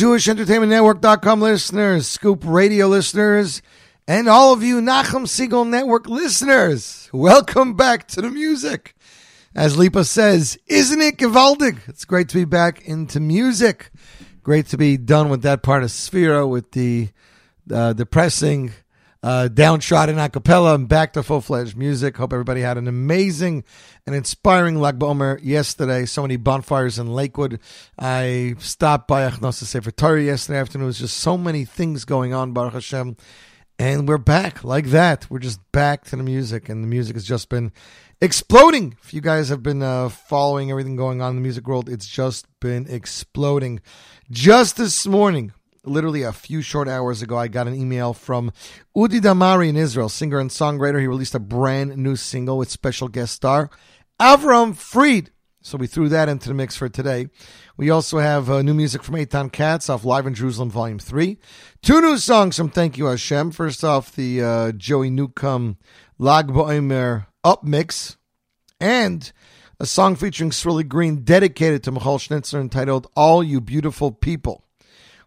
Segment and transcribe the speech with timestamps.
[0.00, 3.60] afternoon, Jewish Entertainment Network.com listeners, Scoop Radio listeners,
[4.08, 7.10] and all of you Nachum Segal Network listeners.
[7.12, 8.94] Welcome back to the music.
[9.54, 11.86] As Lipa says, isn't it gewaldig?
[11.86, 13.90] It's great to be back into music.
[14.42, 17.10] Great to be done with that part of Sefirah with the
[17.70, 18.72] uh, depressing
[19.22, 22.16] uh, downtrodden a cappella and back to full fledged music.
[22.16, 23.64] Hope everybody had an amazing
[24.06, 26.06] and inspiring Lag BaOmer yesterday.
[26.06, 27.60] So many bonfires in Lakewood.
[27.98, 30.86] I stopped by Achnosa Sefer Torah yesterday afternoon.
[30.86, 33.16] Was just so many things going on, Baruch Hashem.
[33.78, 35.30] And we're back like that.
[35.30, 37.72] We're just back to the music, and the music has just been
[38.20, 38.96] exploding.
[39.02, 42.06] If you guys have been uh, following everything going on in the music world, it's
[42.06, 43.80] just been exploding.
[44.30, 45.52] Just this morning,
[45.84, 48.52] literally a few short hours ago, I got an email from
[48.96, 51.00] Udi Damari in Israel, singer and songwriter.
[51.00, 53.70] He released a brand new single with special guest star
[54.20, 55.30] Avram Fried.
[55.62, 57.28] So we threw that into the mix for today.
[57.76, 61.38] We also have uh, new music from Eitan Katz off Live in Jerusalem Volume 3.
[61.82, 63.50] Two new songs from Thank You Hashem.
[63.50, 65.76] First off, the uh, Joey Newcomb
[66.18, 68.16] Lag Ba'omer Up Mix.
[68.80, 69.30] And
[69.78, 74.64] a song featuring Sruly Green dedicated to Michoel Schnitzler entitled All You Beautiful People.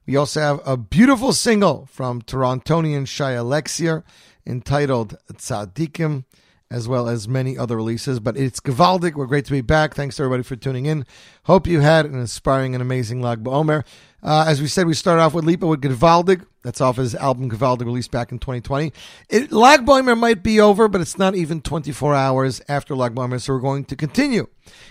[0.06, 4.04] We also have a beautiful single from Torontonian Shaya Lexier
[4.46, 6.26] entitled Tzaddikim,
[6.70, 8.20] as well as many other releases.
[8.20, 9.14] But it's Gavaldik.
[9.14, 9.94] We're great to be back.
[9.94, 11.06] Thanks everybody for tuning in.
[11.44, 13.86] Hope you had an inspiring and amazing Lag BaOmer.
[14.24, 16.46] Uh, as we said, we started off with Lipa with Gavaldik.
[16.64, 18.94] That's off his album Gavaldik, released back in 2020.
[19.30, 23.42] It, Lag BaOmer might be over, but it's not even 24 hours after Lag BaOmer,
[23.42, 24.48] so we're going to continue.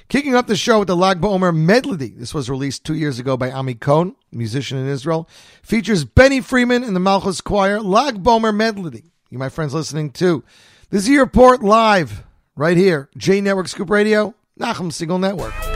[0.08, 2.10] Kicking up the show with the Lag BaOmer medley.
[2.10, 5.26] This was released two years ago by Ami Cohn, musician in Israel.
[5.62, 7.80] Features Benny Freeman and the Malchus Choir.
[7.80, 9.04] Lag BaOmer medley.
[9.30, 10.44] You, my friends, listening to
[10.90, 12.24] this is your report live
[12.54, 15.71] right here, J Network Scoop Radio, Nachum Segal Network.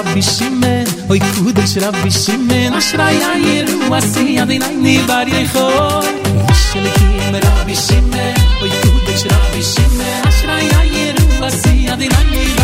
[0.00, 5.46] rabbi shimen oy kude shel rabbi shimen asra yair wa si yadin ni bar yoy
[6.64, 7.08] shel ki
[7.46, 8.34] rabbi shimen
[8.64, 12.59] oy kude shel rabbi shimen asra yair wa si ni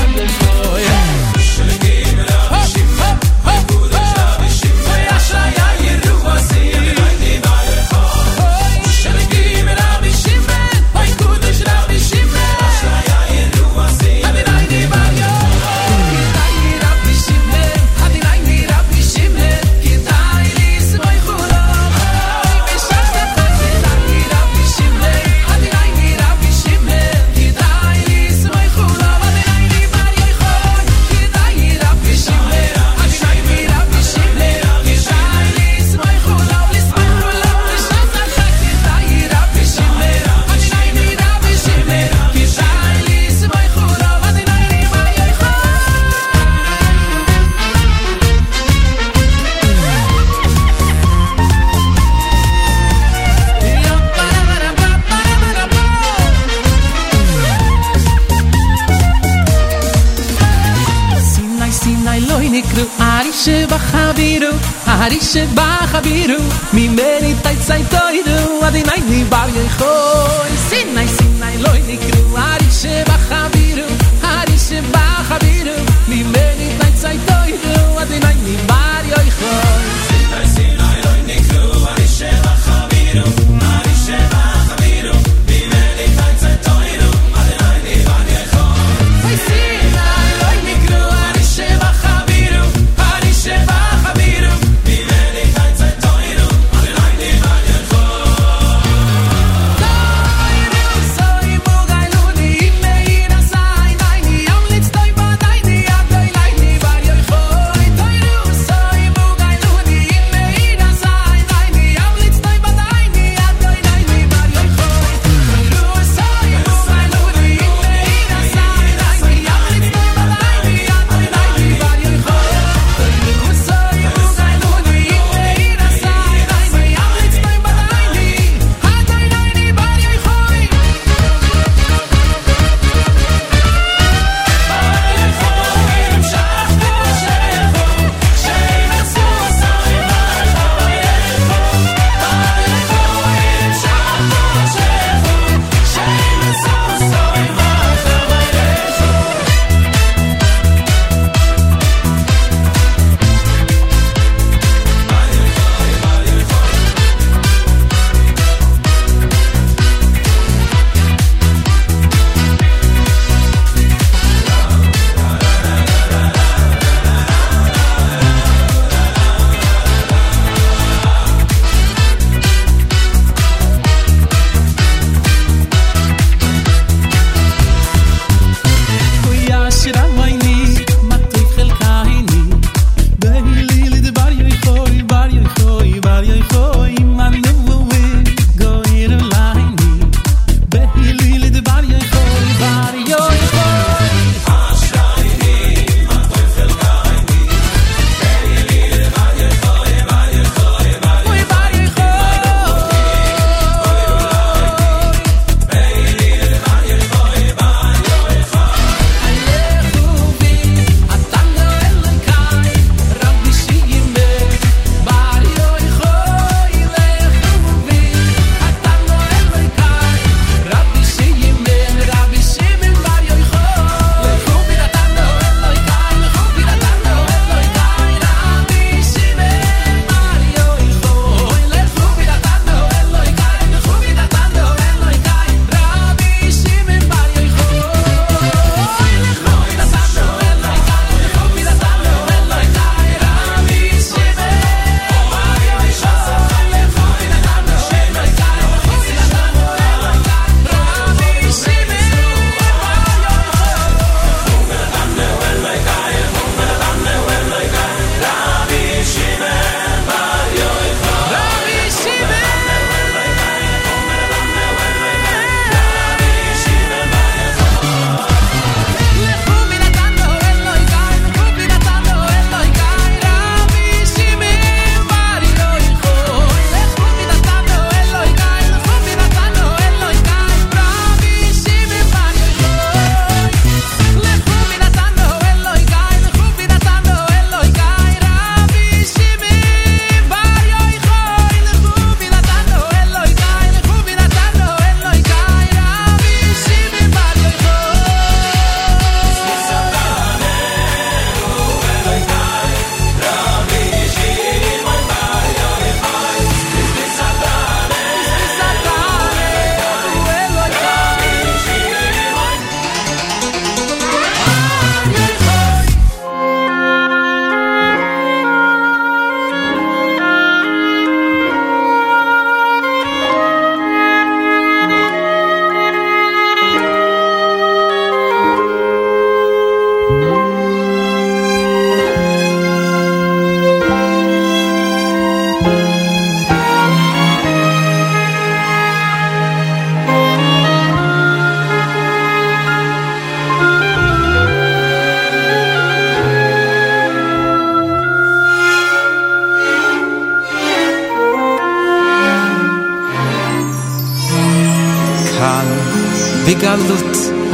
[66.77, 69.65] mi meri tait sai toi du adi mai ni bar ye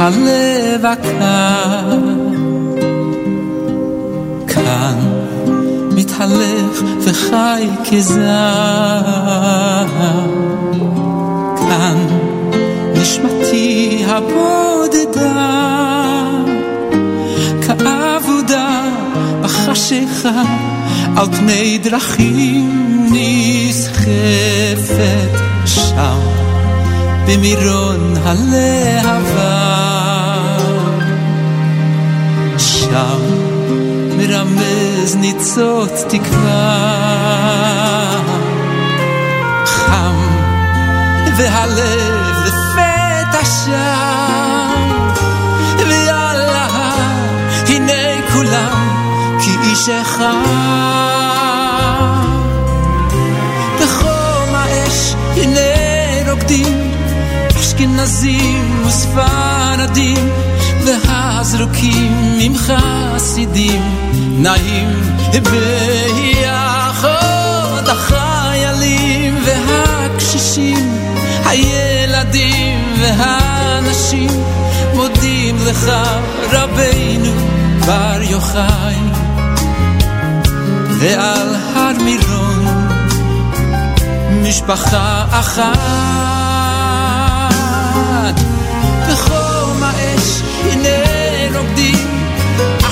[0.03, 0.42] I live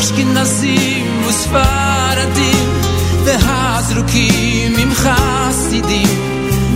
[0.01, 2.81] אשכנזים וספרדים
[3.25, 6.07] והזרוקים עם חסידים.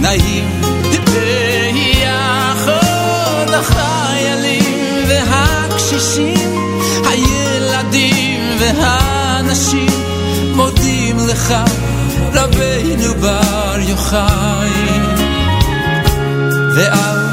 [0.01, 0.61] נעים
[1.05, 2.73] ביחד
[3.53, 6.55] החיילים והקשישים
[7.09, 9.89] הילדים והנשים.
[10.55, 11.53] מודים לך
[12.33, 14.69] רבנו בר יוחאי.
[16.75, 17.24] ועל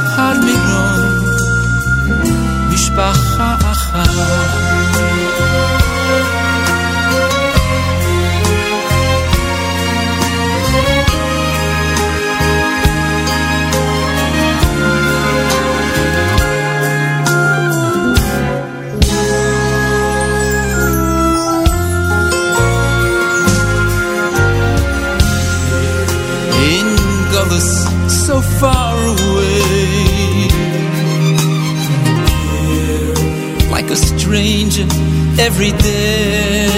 [35.38, 36.68] every day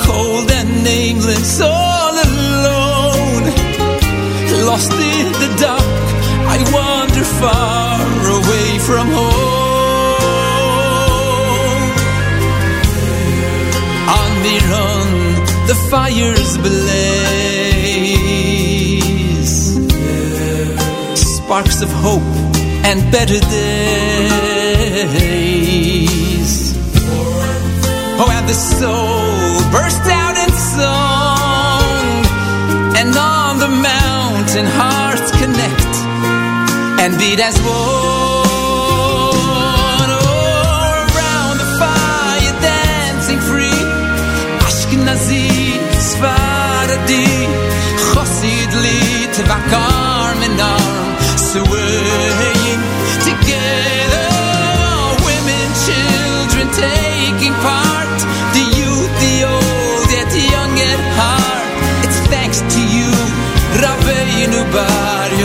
[0.00, 3.44] cold and nameless all alone
[4.66, 5.82] lost in the dark
[6.54, 8.00] I wander far
[8.38, 9.52] away from home
[14.20, 15.08] on the run,
[15.66, 17.12] the fires blaze.
[21.14, 22.34] Sparks of hope
[22.84, 24.51] and better days.
[28.18, 32.24] Oh, and the soul burst out in song,
[32.96, 35.94] and on the mountain hearts connect
[37.02, 37.72] and beat as one.
[40.06, 43.82] Oh, around the fire dancing free.
[44.68, 45.48] Ashkenazi,
[45.98, 47.26] Sfaradi,
[48.06, 49.02] Chosidli,
[49.34, 50.52] Tvak arm in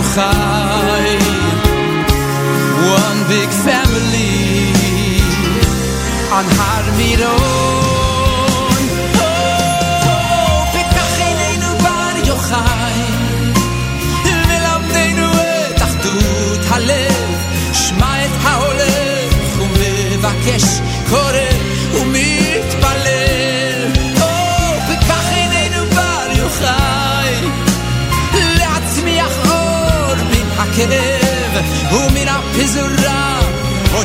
[0.08, 1.20] Yochai.
[3.04, 4.72] One big family
[6.32, 7.67] on Har Miron.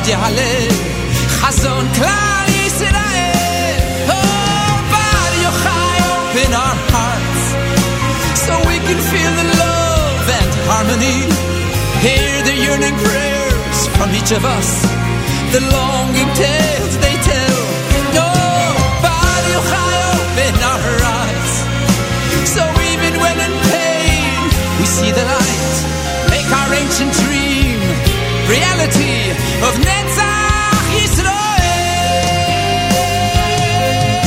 [0.02, 0.52] עוד יעלה
[1.28, 3.78] חזון כלל ישראל.
[4.08, 4.14] או,
[4.90, 7.44] בר יוחאי, open our hearts.
[8.46, 11.18] so we can feel the love and harmony.
[12.06, 14.68] Hear the yearning prayers from each of us,
[15.54, 17.11] the longing tales they
[28.83, 29.31] reality
[29.67, 29.75] of
[30.95, 31.33] Yisrael.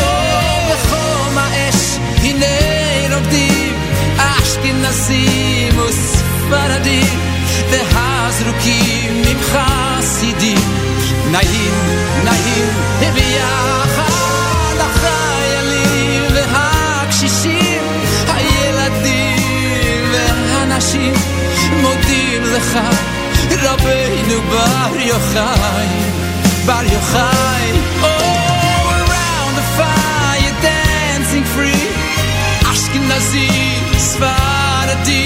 [0.01, 2.47] Oh, בחום האש, הנה
[3.15, 3.75] רוקדים,
[4.19, 7.21] אשכנזים וספרדים,
[8.31, 9.59] זרוקים ממך
[10.01, 10.59] סידים
[11.31, 11.73] נעים,
[12.25, 12.69] נעים,
[13.15, 17.83] ביחד החיילים והקשישים
[18.29, 21.13] הילדים והנשים
[21.83, 22.79] מודים לך
[23.67, 25.89] Rabbeinu Bar Yochai,
[26.69, 27.67] Bar Yochai.
[28.09, 31.85] Oh, around the fire, dancing free,
[32.71, 33.49] Ashkenazi,
[34.09, 35.26] Sfaradi.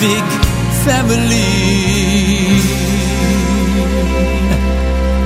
[0.00, 0.24] Big
[0.84, 1.52] family.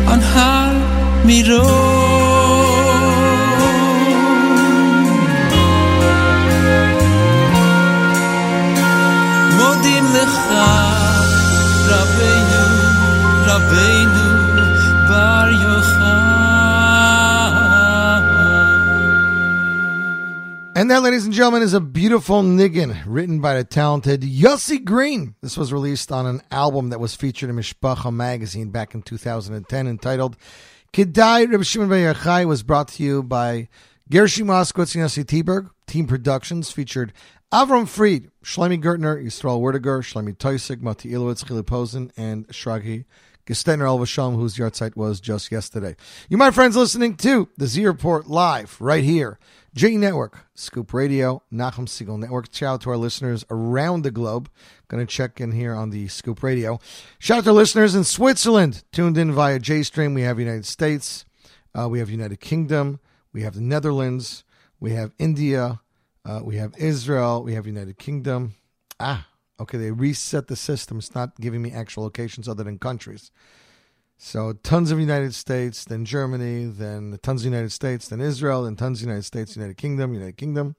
[0.12, 0.72] On Har
[1.24, 1.89] Miron
[20.81, 25.35] And that, ladies and gentlemen, is a beautiful niggin written by the talented Yossi Green.
[25.43, 29.87] This was released on an album that was featured in Mishpacha magazine back in 2010
[29.87, 30.38] entitled
[30.95, 33.69] Kedai Reb Shimon Ben Yochai was brought to you by
[34.11, 35.69] Gershie Moskowitz and Yossi Teberg.
[35.87, 37.12] Team Productions featured
[37.53, 43.05] Avram Fried, Shlomi Gertner, Yisrael Werdiger, Shlomi Toisig, Mati Ilowitz, Chili Posen, and Shragi
[43.46, 45.96] Gestetner El Vasham, whose yahrzeit was just yesterday.
[46.29, 49.38] You, my friends, listening to the Z Report live right here.
[49.74, 52.53] J Network, Scoop Radio, Nachum Segal Network.
[52.53, 54.50] Shout out to our listeners around the globe.
[54.88, 56.81] Going to check in here on the Scoop Radio.
[57.20, 60.12] Shout out to listeners in Switzerland, tuned in via J Stream.
[60.12, 61.24] We have United States,
[61.72, 62.98] uh, we have United Kingdom,
[63.33, 64.42] we have the Netherlands,
[64.81, 65.81] we have India,
[66.24, 68.55] uh, we have Israel, we have United Kingdom.
[68.98, 69.29] Ah,
[69.61, 70.99] okay, they reset the system.
[70.99, 73.31] It's not giving me actual locations other than countries.
[74.23, 78.77] So tons of United States, then Germany, then tons of United States, then Israel, then
[78.77, 80.77] tons of United States, United Kingdom, United Kingdom,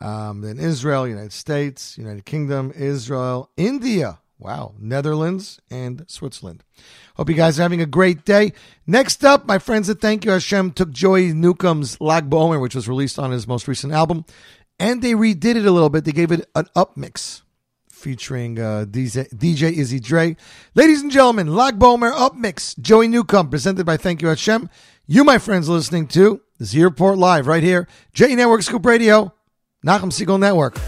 [0.00, 4.18] um, then Israel, United States, United Kingdom, Israel, India.
[4.40, 6.62] Wow, Netherlands and Switzerland.
[7.16, 8.52] Hope you guys are having a great day.
[8.86, 12.86] Next up, my friends at Thank You Hashem took Joey Newcomb's Lag Bomer, which was
[12.86, 14.24] released on his most recent album,
[14.78, 16.04] and they redid it a little bit.
[16.04, 17.42] They gave it an up mix
[17.98, 20.36] featuring uh, DJ, DJ Izzy Dre.
[20.74, 24.70] Ladies and gentlemen, Lag Bomer Up Mix, Joey Newcomb, presented by Thank You Hashem.
[25.06, 29.34] You, my friends, listening to the Z Report Live right here, J Network Scoop Radio,
[29.84, 30.78] Nachum Segal Network.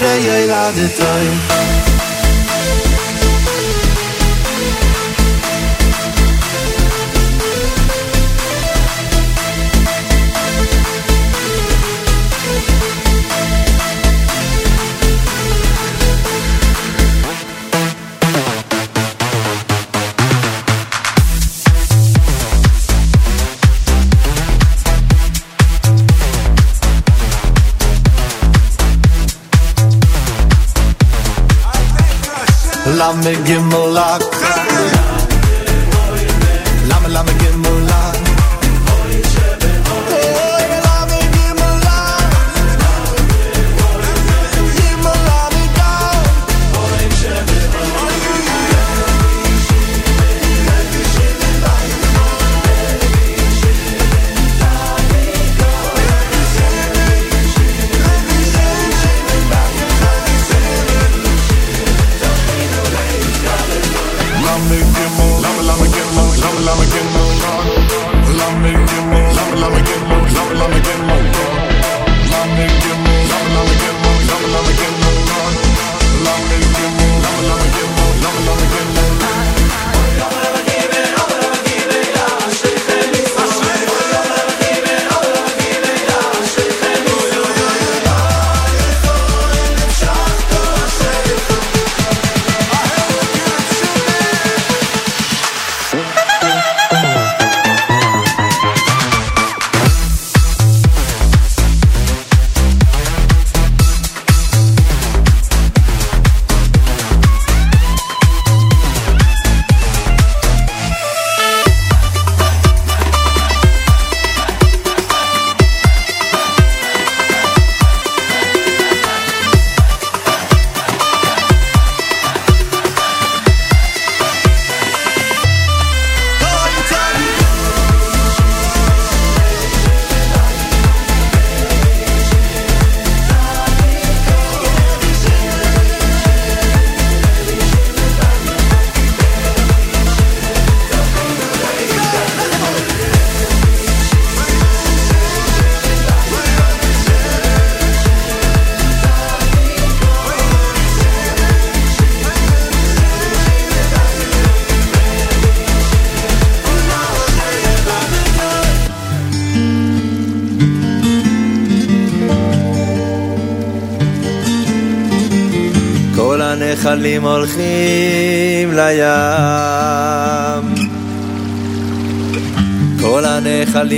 [0.00, 1.79] Ashrei yeladetai.
[33.20, 34.59] Lamme gimmelak Lamme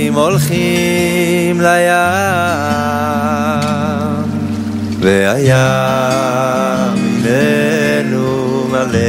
[0.03, 1.93] הנחלים הולכים לים.
[4.99, 5.55] והים
[7.25, 8.99] איננו מלא.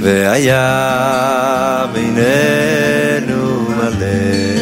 [0.00, 4.58] והים איננו מלא.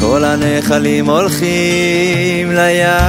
[0.00, 3.03] כל הנחלים הולכים לים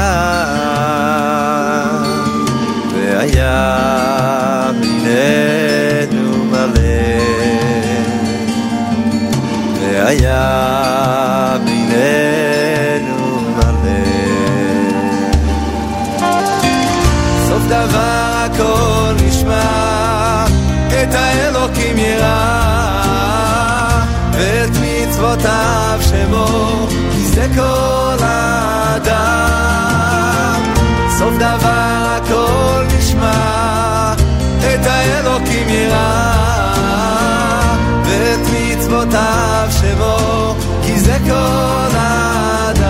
[39.16, 42.84] מצוותיו שמו כי זה כל האדם.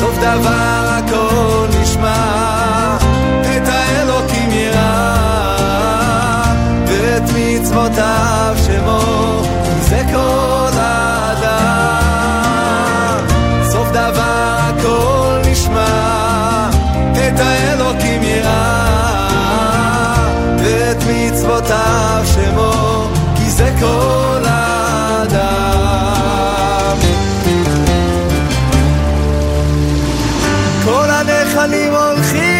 [0.00, 0.65] סוף דבר
[31.55, 32.54] כל הנחלים הולכים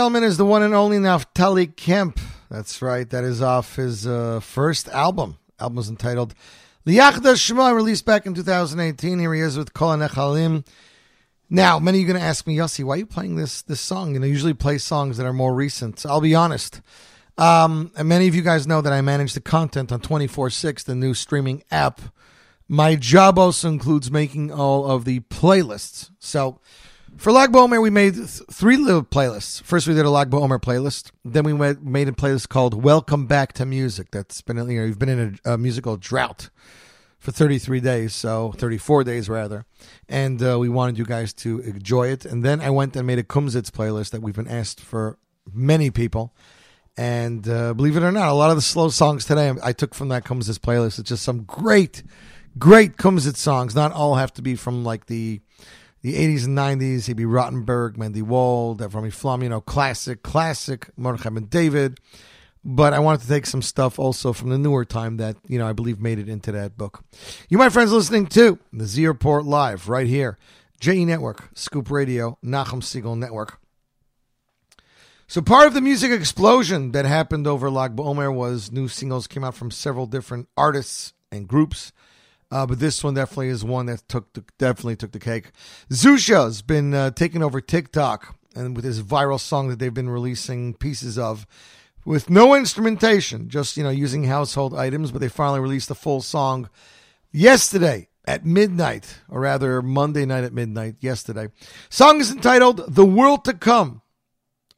[0.00, 2.18] gentlemen, is the one and only Naftali Kemp.
[2.50, 3.10] That's right.
[3.10, 5.36] That is off his uh, first album.
[5.58, 6.34] Album is entitled
[6.86, 9.18] Liachda Shema, released back in 2018.
[9.18, 10.66] Here he is with Kol HaNechalim.
[11.50, 13.60] Now, many of you are going to ask me, Yossi, why are you playing this
[13.60, 14.14] this song?
[14.14, 16.06] Know, I usually play songs that are more recent.
[16.06, 16.80] I'll be honest.
[17.36, 20.82] Um, and many of you guys know that I manage the content on 24 6,
[20.84, 22.00] the new streaming app.
[22.66, 26.08] My job also includes making all of the playlists.
[26.18, 26.58] So,
[27.16, 29.62] for Lag BaOmer, we made th- three little playlists.
[29.62, 31.10] First, we did a Lag BaOmer playlist.
[31.24, 34.86] Then we went, made a playlist called "Welcome Back to Music." That's been you know
[34.86, 36.50] you've been in a, a musical drought
[37.18, 39.66] for 33 days, so 34 days rather,
[40.08, 42.24] and uh, we wanted you guys to enjoy it.
[42.24, 45.18] And then I went and made a Kumsitz playlist that we've been asked for
[45.52, 46.34] many people.
[46.96, 49.94] And uh, believe it or not, a lot of the slow songs today I took
[49.94, 50.98] from that Kumsitz playlist.
[50.98, 52.02] It's just some great,
[52.58, 53.74] great Kumsitz songs.
[53.74, 55.40] Not all have to be from like the
[56.02, 57.06] the 80s and 90s.
[57.06, 61.98] He'd be Rottenberg, Mendy Wald, Devrami Flum, you know, classic, classic Mordechai Ben David.
[62.62, 65.66] But I wanted to take some stuff also from the newer time that, you know,
[65.66, 67.02] I believe made it into that book.
[67.48, 70.36] You, my friends, listening to the Z Report Live right here.
[70.78, 73.58] J Network, Scoop Radio, Nachum Segal Network.
[75.26, 79.44] So part of the music explosion that happened over Lag BaOmer was new singles came
[79.44, 81.92] out from several different artists and groups.
[82.50, 85.52] Uh, but this one definitely is one that took the, definitely took the cake.
[85.90, 90.74] Zusha's been uh, taking over TikTok and with his viral song that they've been releasing
[90.74, 91.46] pieces of
[92.04, 95.12] with no instrumentation, just you know using household items.
[95.12, 96.68] But they finally released the full song
[97.30, 101.48] yesterday at midnight, or rather Monday night at midnight yesterday.
[101.88, 104.02] Song is entitled "The World to Come."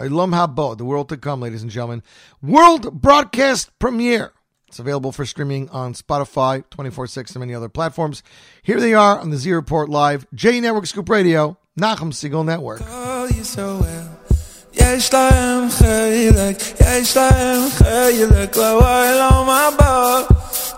[0.01, 2.03] Olam Haba, The World to Come, ladies and gentlemen.
[2.43, 4.33] World broadcast premiere.
[4.73, 8.23] It's available for streaming on Spotify, 24 6, and many other platforms.
[8.63, 12.81] Here they are on the Z Report Live, J Network Scoop Radio, Nachum Segal Network.
[12.81, 14.09] Call you so well.
[14.73, 20.27] יש להם חלק, יש להם חלק לאוהל המבט,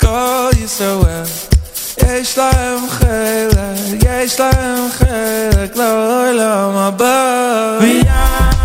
[0.00, 1.24] כל ישראל.
[2.06, 8.63] יש להם חלק, יש להם חלק לאוהל המבט.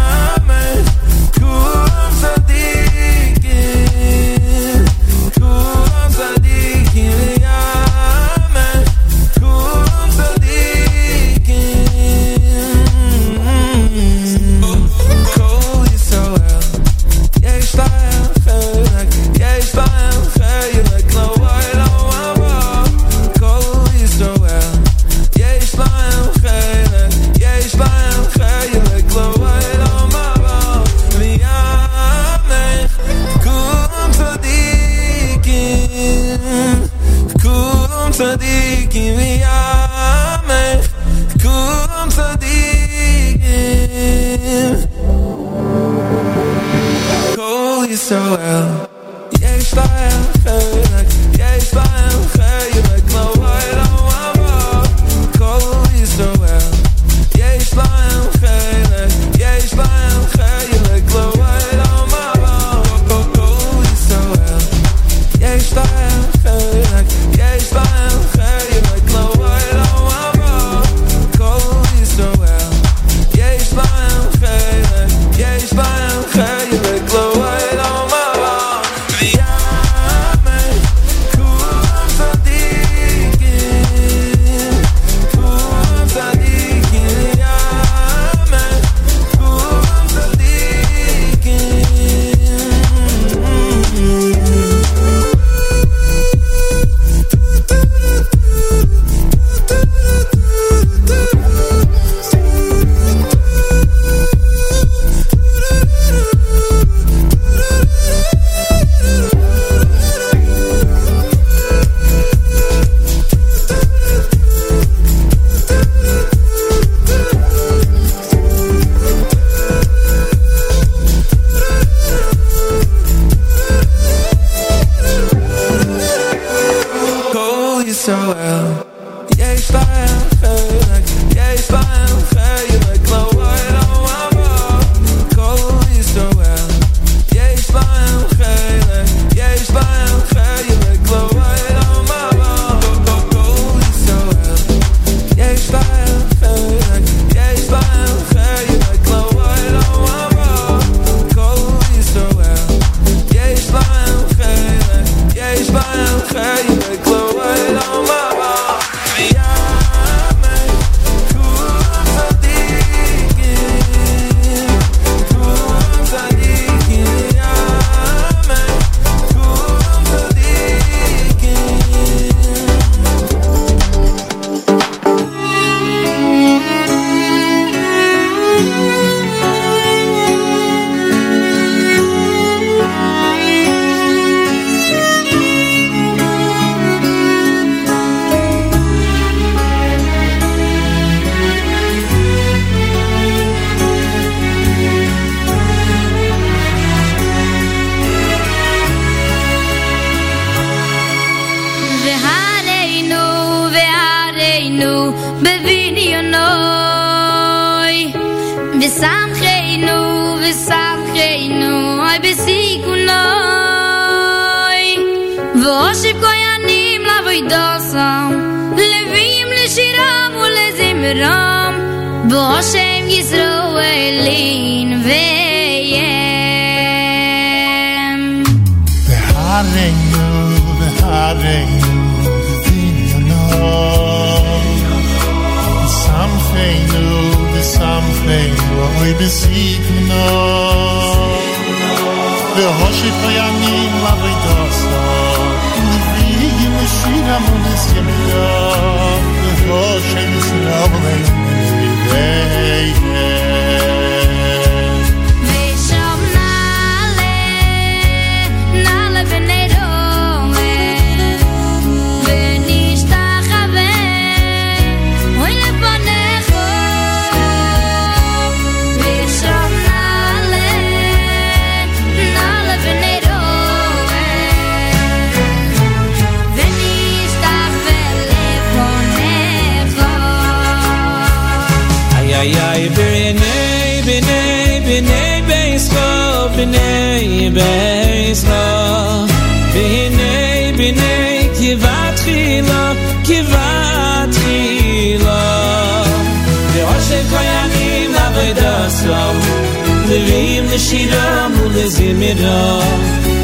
[302.30, 302.82] Zimiram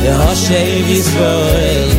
[0.05, 1.89] ya shei Yisrael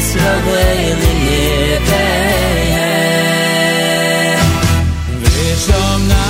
[0.00, 2.68] slowly niepej
[5.20, 6.28] Wyciągnę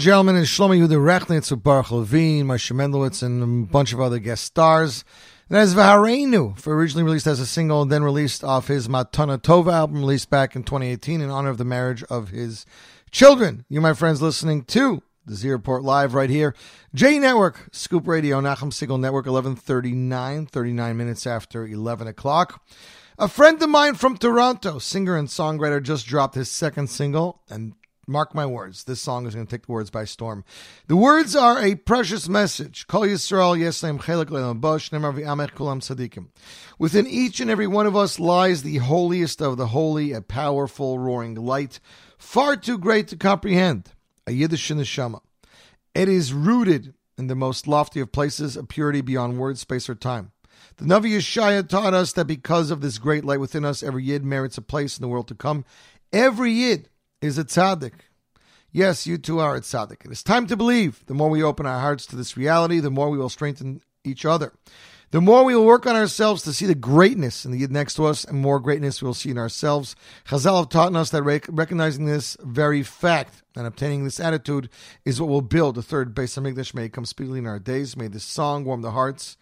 [0.00, 4.00] and gentlemen, is Shlomo Yehuda Rechnitz with Baruch Levine, Moshe Mendelowitz, and a bunch of
[4.00, 5.04] other guest stars.
[5.50, 8.88] And that is Vahareinu, for originally released as a single and then released off his
[8.88, 12.64] Matana Tova album, released back in 2018 in honor of the marriage of his
[13.10, 13.66] children.
[13.68, 16.54] You, my friends, listening to the Z Report Live right here.
[16.94, 22.64] J Network, Scoop Radio, Nachum Segal Network, 1139, 39 minutes after 11 o'clock.
[23.18, 27.74] A friend of mine from Toronto, singer and songwriter, just dropped his second single, and
[28.10, 28.84] Mark my words.
[28.84, 30.44] This song is going to take the words by storm.
[30.88, 32.88] The words are a precious message.
[32.88, 36.26] Kol Yisrael Yeslem Chelek Le'lam Bosh Nemar V'amech Kulam Sadikim.
[36.78, 40.98] Within each and every one of us lies the holiest of the holy, a powerful,
[40.98, 41.78] roaring light,
[42.18, 43.92] far too great to comprehend.
[44.26, 45.20] A Yiddish neshama.
[45.94, 49.94] It is rooted in the most lofty of places, a purity beyond word, space, or
[49.94, 50.32] time.
[50.78, 54.24] The Navi Yeshaya taught us that because of this great light within us, every Yid
[54.24, 55.64] merits a place in the world to come.
[56.12, 56.88] Every Yid
[57.20, 57.92] is a tzaddik.
[58.72, 60.04] Yes, you too are a tzaddik.
[60.04, 61.04] It is time to believe.
[61.06, 64.24] The more we open our hearts to this reality, the more we will strengthen each
[64.24, 64.52] other.
[65.12, 67.94] The more we will work on ourselves to see the greatness in the Yid next
[67.94, 69.96] to us, and more greatness we will see in ourselves.
[70.28, 74.68] Chazal have taught us that rec- recognizing this very fact and obtaining this attitude
[75.04, 76.74] is what will build the third Beis Hamikdash.
[76.74, 77.96] May it come speedily in our days.
[77.96, 79.36] May this song warm the hearts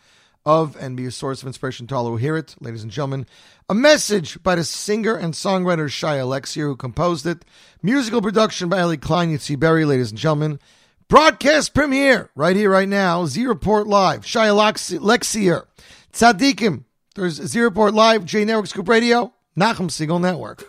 [0.48, 2.56] of and be a source of inspiration to all who hear it.
[2.58, 3.26] Ladies and gentlemen,
[3.68, 7.44] a message by the singer and songwriter Shaya Lexier, who composed it.
[7.82, 10.58] Musical production by Ellie Klein, Yitzi Berry, ladies and gentlemen.
[11.06, 13.26] Broadcast premiere right here, right now.
[13.26, 14.22] Z Report Live.
[14.22, 14.56] Shaya
[14.98, 15.66] Lexier.
[16.14, 16.84] Tzaddikim.
[17.14, 20.64] There's Z Report Live, J Network Scoop Radio, Nachum Segal Network.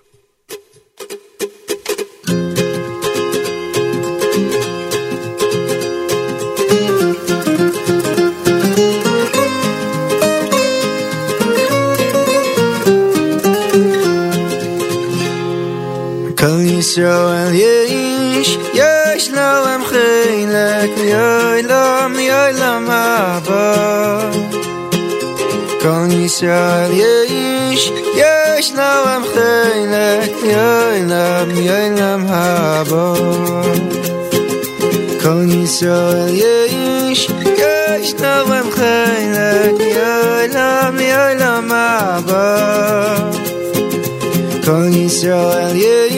[16.39, 24.31] כל ישראל יש, יש להם חלק, יעלם, יעלם הבא.
[25.83, 33.15] כל ישראל יש, יש להם חלק, יעלם, יעלם הבא.
[35.23, 43.17] כל ישראל יש, יש להם חלק, יעלם, יעלם הבא.
[44.65, 46.18] כל ישראל יש, יש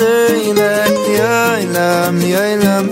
[0.00, 2.88] חלק, יעלם, יעלם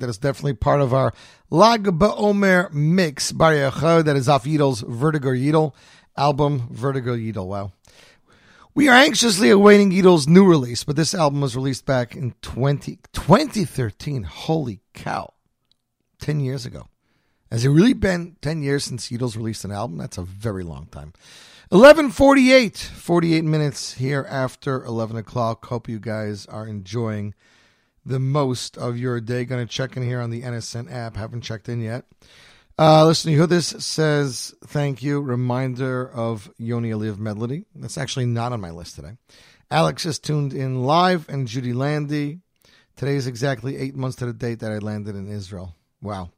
[0.00, 1.12] That is definitely part of our
[1.50, 3.32] Lag BaOmer mix.
[3.32, 3.54] Bar
[4.02, 5.74] That is off Yidel's Werdyger Yidel
[6.16, 7.46] album, Werdyger Yidel.
[7.46, 7.72] Wow.
[8.74, 12.98] We are anxiously awaiting Yidel's new release, but this album was released back in 20,
[13.12, 14.22] 2013.
[14.24, 15.32] Holy cow.
[16.20, 16.86] 10 years ago.
[17.50, 19.98] Has it really been 10 years since Yidel's released an album?
[19.98, 21.12] That's a very long time.
[21.70, 25.66] 1148, 48 minutes here after 11 o'clock.
[25.66, 27.34] Hope you guys are enjoying
[28.10, 29.44] the most of your day.
[29.44, 31.16] Going to check in here on the NSN app.
[31.16, 32.04] Haven't checked in yet.
[32.78, 35.20] Uh, listen, this says thank you.
[35.20, 37.66] Reminder of Yoni Aliv Medley.
[37.74, 39.16] That's actually not on my list today.
[39.70, 42.40] Alex is tuned in live and Judy Landy.
[42.96, 45.74] Today is exactly eight months to the date that I landed in Israel.
[46.02, 46.30] Wow.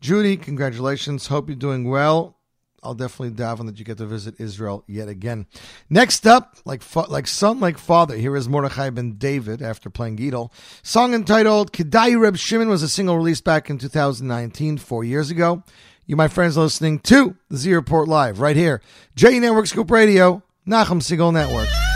[0.00, 1.28] Judy, congratulations.
[1.28, 2.37] Hope you're doing well.
[2.82, 5.46] I'll definitely daven that you get to visit Israel yet again.
[5.90, 10.18] Next up, like fa- like son, like father, here is Mordechai ben David after playing
[10.18, 10.50] Yidel.
[10.82, 15.62] Song entitled Kedai Reb Shimon was a single released back in 2019, four years ago.
[16.06, 18.80] You, my friends, listening to the Z Report Live right here.
[19.14, 21.87] J Network Scoop Radio, Nachum Segal Network.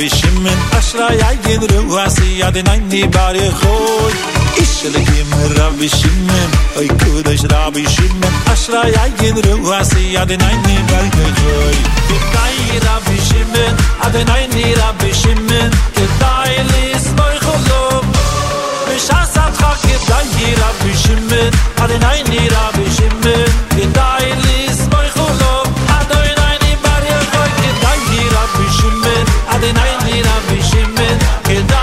[0.00, 4.14] bi shimen ashra yagen ruasi ya de ni bar e khoy.
[4.62, 10.76] Ishle gem rabbi shimen ay kudosh rabbi shimen ashra yagen ruasi ya de nein ni
[10.90, 11.76] bar e khoy.
[12.08, 13.74] Ke dai rabbi shimen
[14.06, 18.04] ade nein ni rabbi shimen ke dai lis moy khozom
[18.86, 20.92] bishasat khak ke dai rabbi
[21.84, 23.84] ade nein ni rabbi shimen ke
[24.46, 24.69] lis
[29.60, 31.80] de nayn mir a bishimmen kin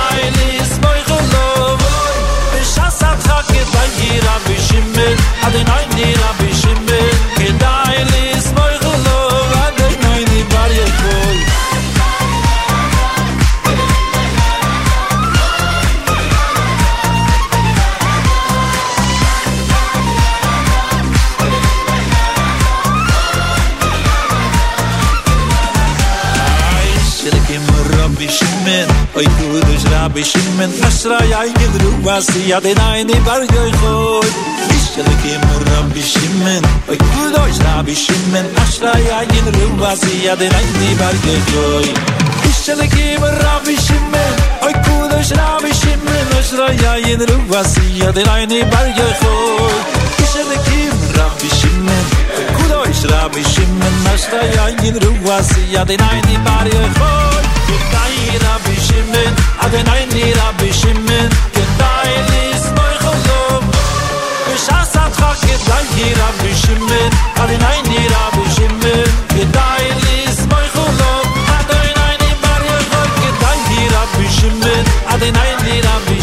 [30.18, 34.30] bishmen nasra yayn gedru vas ya de nayn bar goy khoy
[34.70, 40.98] bishle ke murab bishmen oy Kudosh sha bishmen nasra yayn gedru vas ya de nayn
[41.02, 41.88] bar goy khoy
[42.44, 44.34] bishle ke murab bishmen
[44.68, 49.76] oy Kudosh sha bishmen nasra yayn gedru vas ya de nayn bar goy khoy
[50.18, 52.06] bishle ke murab bishmen
[52.38, 58.40] oy kudoy sha bishmen nasra yayn gedru vas ya de nayn bar goy khoy Kedai
[58.46, 59.32] Rabbi Shimon
[59.64, 63.64] Adonai Ni Rabbi Shimon Kedai Lismoy Cholom
[64.48, 67.10] Bishas Atcha Kedai Rabbi Shimon
[67.42, 71.26] Adonai Ni Rabbi Shimon Kedai Lismoy Cholom
[71.58, 76.18] Adonai Ni Bar Yochol Kedai Rabbi Shimon Adonai Ni Rabbi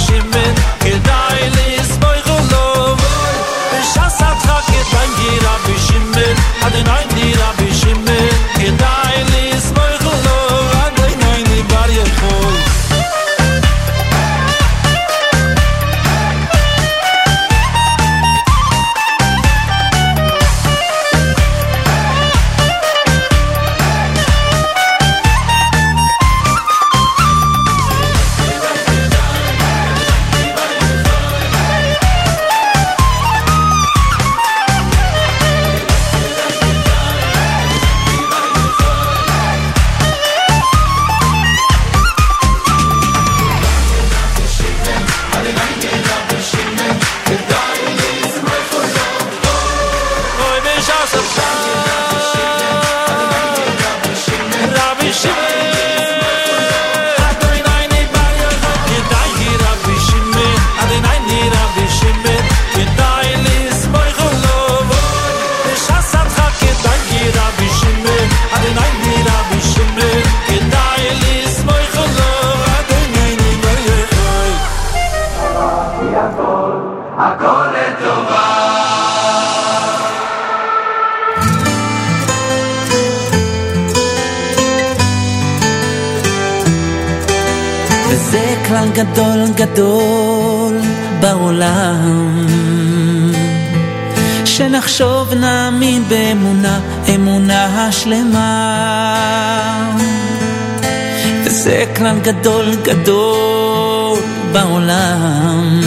[102.15, 104.19] כלל גדול גדול
[104.53, 105.81] בעולם.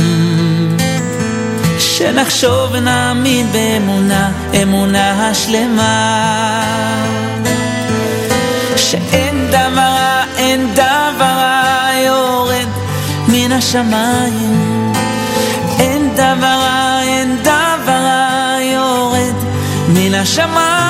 [1.80, 4.32] שנחשוב ונאמין באמונה,
[4.64, 6.64] אמונה שלמה
[8.76, 12.68] שאין דבר רע, אין דבר רע יורד
[13.28, 14.94] מן השמיים.
[15.80, 19.36] אין דבר רע, אין דבר רע יורד
[19.90, 20.88] מן השמיים.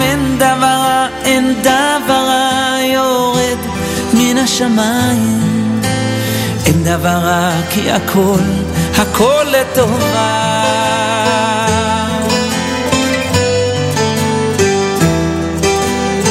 [0.00, 2.41] אין דבר רע, אין דבר רע
[4.42, 5.80] השמיים.
[6.66, 8.40] אין דבר רע כי הכל,
[8.96, 10.62] הכל לטובה.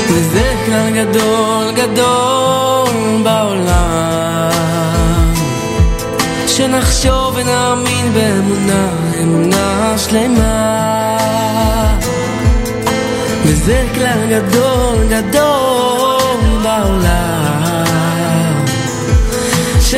[0.09, 4.51] וזה כלל גדול גדול בעולם.
[6.47, 8.88] שנחשוב ונאמין באמונה,
[9.24, 11.18] אמונה שלמה.
[13.45, 17.61] וזה כלל גדול גדול בעולם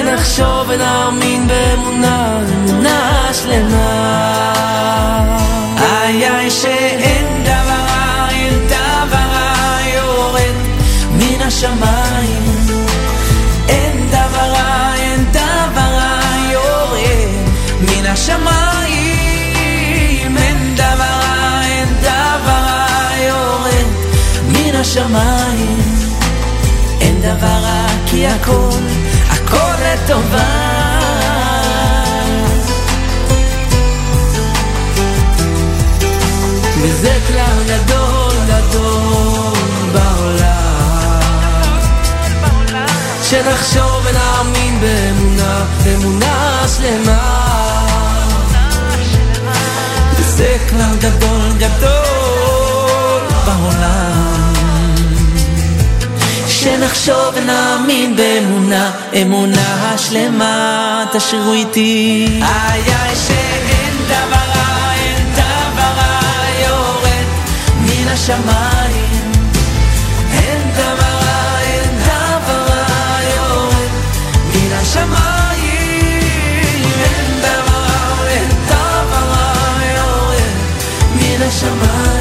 [0.06, 4.54] ונחשוב ונאמין באמונה, אמונה שלמה.
[5.78, 10.56] איי איי שאין דבר, רע, אין דבר רע יורד
[11.12, 12.44] מן השמיים.
[13.70, 16.20] אין דבר, רע, אין דבר
[16.52, 17.30] יורד
[17.82, 18.64] מן השמיים.
[24.94, 25.78] שמיים,
[27.02, 28.93] אין דבר רע כי הכל
[30.04, 30.64] הכל לטובה.
[36.82, 37.18] וזה
[45.96, 47.44] אמונה שלמה
[50.20, 51.33] וזה כלל גדול
[56.64, 58.92] שנחשוב ונאמין באמונה,
[59.22, 62.28] אמונה שלמה תשאירו איתי.
[62.42, 62.82] איי
[63.28, 66.20] שאין דבר רע, אין דבר רע
[66.68, 67.26] יורד
[67.80, 69.32] מן השמיים.
[70.34, 73.90] אין דבר רע, אין דבר רע יורד
[74.54, 76.22] מן השמיים.
[77.04, 79.54] אין דבר רע, אין דבר רע
[79.96, 80.54] יורד
[81.16, 82.13] מן השמיים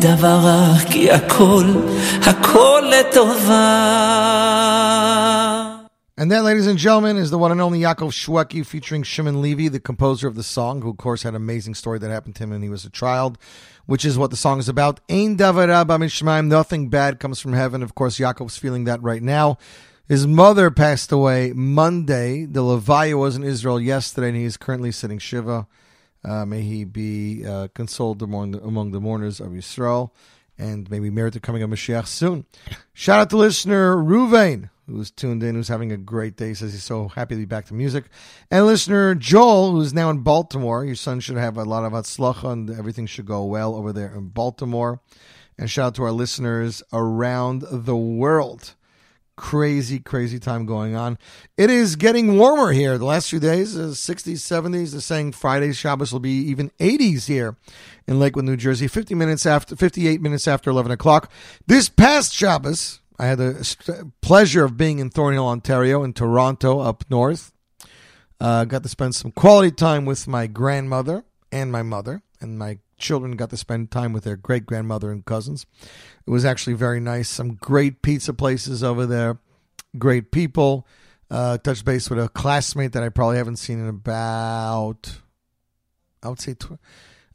[0.00, 1.64] דבר רע כי הכל,
[2.22, 3.72] הכל לטובה
[6.18, 9.68] And that, ladies and gentlemen, is the one and only Yaakov Shweki featuring Shimon Levy,
[9.68, 12.44] the composer of the song, who, of course, had an amazing story that happened to
[12.44, 13.36] him when he was a child,
[13.84, 14.98] which is what the song is about.
[15.10, 17.82] Ein davar ra b'mishmaim, nothing bad comes from heaven.
[17.82, 19.58] Of course, Yaakov's feeling that right now.
[20.08, 22.46] His mother passed away Monday.
[22.46, 25.66] The Levaya was in Israel yesterday, and he is currently sitting Shiva.
[26.23, 30.13] Uh, may he be uh, consoled among the, among the mourners of Israel,
[30.57, 32.45] and may we merit the coming of Mashiach soon.
[32.93, 36.83] Shout out to listener Ruvain, who's tuned in, who's having a great day, says he's
[36.83, 38.05] so happy to be back to music.
[38.51, 40.85] And listener Joel, who's now in Baltimore.
[40.85, 44.13] Your son should have a lot of hatzlacha, and everything should go well over there
[44.13, 45.01] in Baltimore.
[45.57, 48.75] And shout out to our listeners around the world
[49.41, 51.17] crazy, crazy time going on.
[51.57, 52.99] It is getting warmer here.
[52.99, 54.91] The last few days, uh, 60s, 70s.
[54.91, 57.57] They're saying Friday Shabbos will be even 80s here
[58.07, 58.87] in Lakewood, New Jersey.
[58.87, 61.31] 50 minutes after, 58 minutes after 11 o'clock.
[61.65, 67.03] This past Shabbos, I had the pleasure of being in Thornhill, Ontario, in Toronto, up
[67.09, 67.51] north.
[68.39, 72.77] Uh, got to spend some quality time with my grandmother and my mother, and my
[73.01, 75.65] children got to spend time with their great grandmother and cousins.
[76.25, 77.29] It was actually very nice.
[77.29, 79.39] Some great pizza places over there,
[79.97, 80.87] great people.
[81.29, 85.17] Uh, touched base with a classmate that I probably haven't seen in about,
[86.21, 86.77] I would say, tw-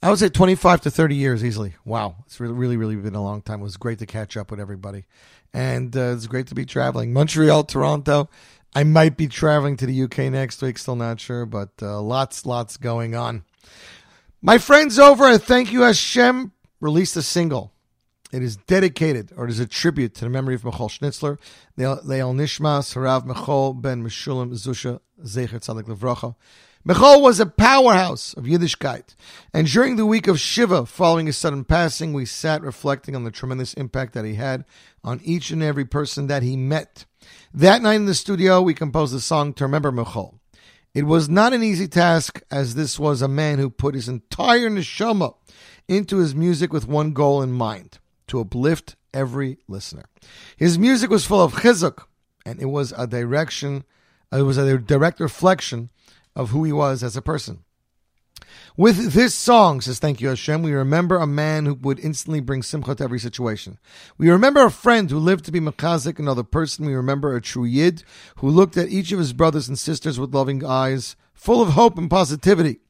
[0.02, 1.76] I would say twenty five to thirty years easily.
[1.86, 3.60] Wow, it's really, really, really been a long time.
[3.60, 5.06] It was great to catch up with everybody,
[5.54, 7.14] and uh, it's great to be traveling.
[7.14, 8.28] Montreal, Toronto.
[8.74, 10.76] I might be traveling to the UK next week.
[10.76, 13.42] Still not sure, but uh, lots, lots going on.
[14.42, 17.72] My friends over at Thank You Hashem released a single.
[18.30, 21.38] It is dedicated, or it is a tribute to the memory of Michoel Schnitzler,
[21.78, 26.34] Leil Nishmas, Harav Michoel ben Meshulam Zusha Zecher Tzadik Levracha.
[26.86, 29.14] Michoel was a powerhouse of Yiddishkeit,
[29.54, 33.30] and during the week of Shiva, following his sudden passing, we sat reflecting on the
[33.30, 34.66] tremendous impact that he had
[35.02, 37.06] on each and every person that he met.
[37.54, 40.34] That night in the studio, we composed a song to remember Michoel.
[40.96, 44.70] It was not an easy task, as this was a man who put his entire
[44.70, 45.34] neshama
[45.86, 50.04] into his music with one goal in mind to uplift every listener.
[50.56, 52.06] His music was full of chizuk,
[52.46, 53.84] and it was a direction,
[54.32, 55.90] it was a direct reflection
[56.34, 57.65] of who he was as a person.
[58.78, 62.62] With this song, says Thank You Hashem, we remember a man who would instantly bring
[62.62, 63.78] simcha to every situation.
[64.18, 66.84] We remember a friend who lived to be mechazik another person.
[66.84, 68.02] We remember a true yid
[68.36, 71.96] who looked at each of his brothers and sisters with loving eyes, full of hope
[71.96, 72.80] and positivity,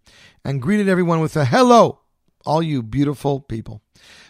[0.44, 2.00] and greeted everyone with a hello,
[2.44, 3.80] all you beautiful people.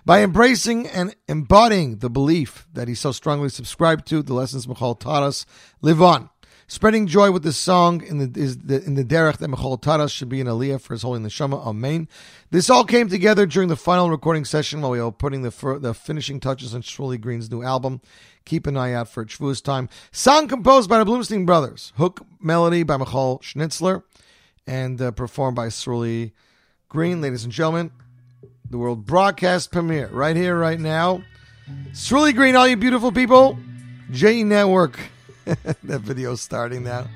[0.05, 5.01] By embracing and embodying the belief that he so strongly subscribed to, the lessons Michoel
[5.01, 5.47] taught us
[5.81, 6.29] live on.
[6.69, 10.11] Spreading joy with this song in the is the, in the derech that Michoel Taras
[10.11, 11.65] should be in Aliyah for his holy neshama.
[11.65, 12.09] Amen.
[12.51, 15.95] This all came together during the final recording session while we were putting the the
[15.95, 18.01] finishing touches on Sruly Green's new album.
[18.47, 19.63] Keep an eye out for it.
[19.63, 19.89] Time.
[20.11, 21.93] Song composed by the Bloomstein brothers.
[21.99, 24.03] Hook melody by Michoel Schnitzler,
[24.67, 26.33] and uh, performed by Sruly
[26.89, 27.21] Green.
[27.21, 27.93] Ladies and gentlemen,
[28.69, 31.23] the world broadcast premiere right here, right now.
[31.93, 33.57] Sruly Green, all you beautiful people.
[34.11, 34.99] J Network.
[35.85, 37.07] that video's starting now.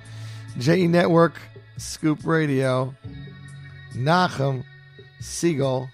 [0.58, 1.34] J Network,
[1.76, 2.94] Scoop Radio,
[3.94, 4.64] Nachum,
[5.20, 5.88] Segal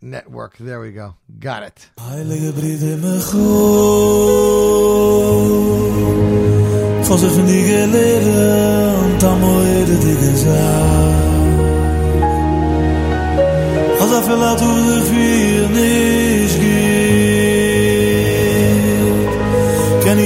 [0.00, 0.56] Network.
[0.58, 1.14] There we go.
[1.38, 1.90] Got it.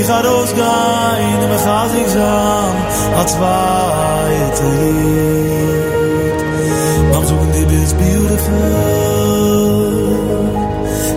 [0.08, 2.76] za rozgáj, nevychází k zám
[3.14, 3.32] aan, als
[4.28, 5.88] je het jít.
[7.12, 8.54] Mám zoen, die is beautiful,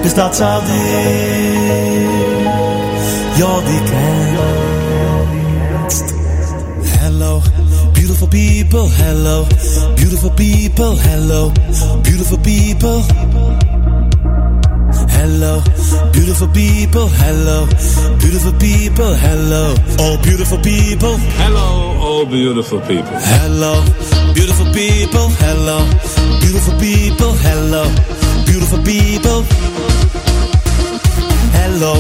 [0.02, 0.72] bestaat zadig,
[3.36, 4.40] ja die kent.
[7.00, 7.42] Hello,
[7.94, 9.46] beautiful people, hello,
[9.96, 11.52] beautiful people, hello,
[12.04, 13.04] beautiful people.
[15.22, 15.62] Hello,
[16.12, 17.68] beautiful people, hello.
[18.18, 19.76] Beautiful people, hello.
[20.00, 21.16] All beautiful people.
[21.38, 23.14] Hello, all beautiful people.
[23.38, 23.86] Hello,
[24.34, 25.86] beautiful people, hello.
[26.42, 27.86] Beautiful people, hello.
[28.50, 29.46] Beautiful people.
[31.54, 31.94] Hello,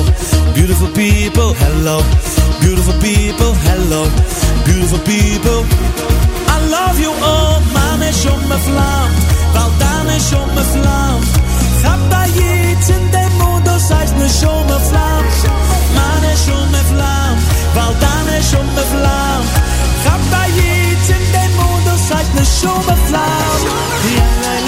[0.57, 2.01] beautiful people, hello.
[2.59, 4.01] Beautiful people, hello.
[4.65, 5.61] Beautiful people.
[6.49, 9.11] I love you oh, all, man is schon me vlam
[9.53, 11.51] Weil dann ist schon me
[11.84, 15.25] Sabbajic in dem Modus heißt ne Schumme Flamm,
[15.95, 17.38] meine Schumme Flamm,
[17.75, 19.43] weil deine Schumme Flamm.
[20.03, 23.61] Sabbajic in dem Modus heißt ne Schumme Flamm,
[24.03, 24.61] die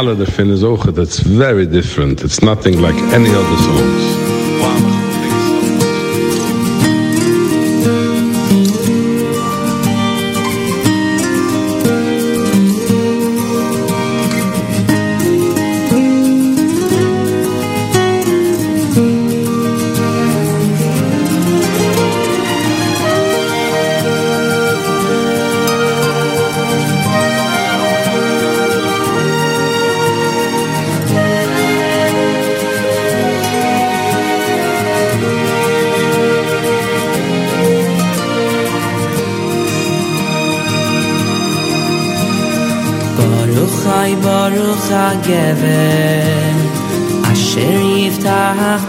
[0.00, 2.22] Mala der Finnes Oge, that's very different.
[2.22, 4.29] It's nothing like any other songs.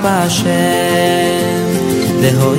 [0.03, 1.65] בשם
[2.21, 2.55] דה הו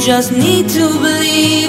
[0.00, 1.60] just need to believe.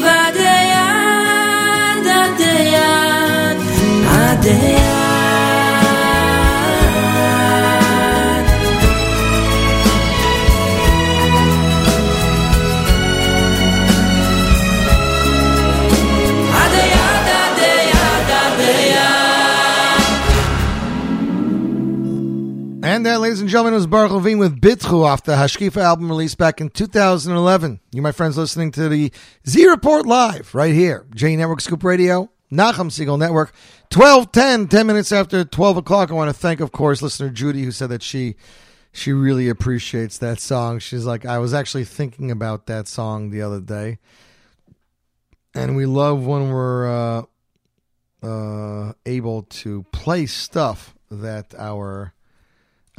[23.03, 23.47] Adeyad, Adeyad, Adeyad.
[23.47, 27.79] gentlemen, it was Baruch Levine with Bitchu off the Hashkifa album released back in 2011.
[27.91, 29.11] You, my friends, listening to the
[29.47, 33.53] Z Report Live right here, J Network Scoop Radio, Nachum Segal Network,
[33.93, 36.11] 1210, 10 minutes after 12 o'clock.
[36.11, 38.35] I want to thank, of course, listener Judy, who said that she
[38.91, 40.79] she really appreciates that song.
[40.79, 43.99] She's like, I was actually thinking about that song the other day.
[45.53, 47.23] And we love when we're uh,
[48.23, 52.13] uh, able to play stuff that our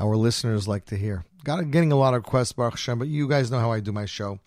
[0.03, 1.25] our listeners like to hear.
[1.45, 3.93] Got getting a lot of requests, Baruch Hashem, but you guys know how I do
[3.93, 4.41] my show.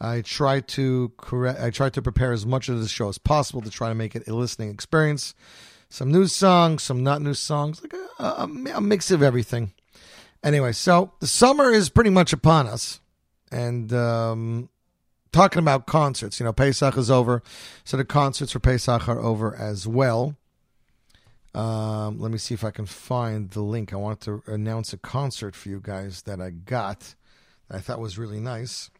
[0.00, 1.60] I try to correct.
[1.60, 4.14] I try to prepare as much of the show as possible to try to make
[4.14, 5.34] it a listening experience.
[5.88, 9.72] Some new songs, some not new songs, like a, a, a mix of everything.
[10.42, 13.00] Anyway, so the summer is pretty much upon us,
[13.50, 14.68] and um,
[15.32, 16.40] talking about concerts.
[16.40, 17.42] You know, Pesach is over,
[17.84, 20.36] so the concerts for Pesach are over as well.
[21.54, 23.92] Um, let me see if I can find the link.
[23.92, 27.14] I wanted to announce a concert for you guys that I got
[27.68, 28.90] that I thought was really nice.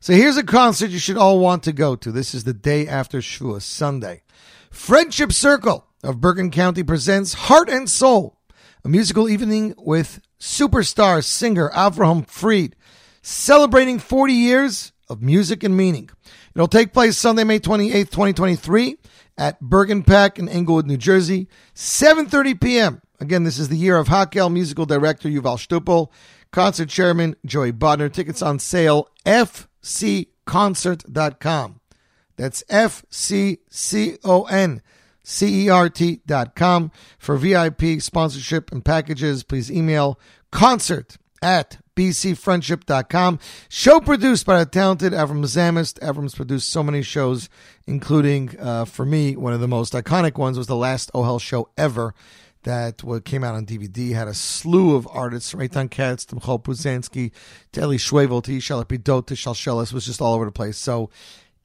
[0.00, 2.10] So here's a concert you should all want to go to.
[2.10, 4.22] This is the day after Shavuos, Sunday.
[4.70, 8.36] Friendship Circle of Bergen County presents Heart and Soul,
[8.84, 12.74] a musical evening with superstar singer Avraham Fried,
[13.22, 16.10] celebrating 40 years of music and meaning.
[16.56, 18.96] It'll take place Sunday, May 28th, 2023
[19.36, 23.02] at Bergen PAC in Englewood, New Jersey, 7.30 p.m.
[23.20, 26.08] Again, this is the year of Hakhel musical director Yuval Stupel,
[26.50, 28.10] concert chairman Joey Bodner.
[28.12, 31.80] Tickets on sale, fcconcert.com.
[32.36, 33.62] That's F-C-C-O-N.
[35.24, 36.90] C-E-R-T.com.
[37.18, 40.18] For VIP sponsorship and packages, please email
[40.50, 43.38] concert at bcfriendship.com.
[43.68, 45.98] Show produced by the talented Avram Zamist.
[46.00, 47.48] Avram's produced so many shows,
[47.86, 51.68] including, uh, for me, one of the most iconic ones was the last OHEL show
[51.76, 52.14] ever
[52.64, 54.12] that came out on DVD.
[54.12, 57.32] Had a slew of artists, from Katz to Michoel Pruzansky
[57.72, 60.78] to Eli Schwebel to Yishai Lapidot to Shalsheles, was just all over the place.
[60.78, 61.10] So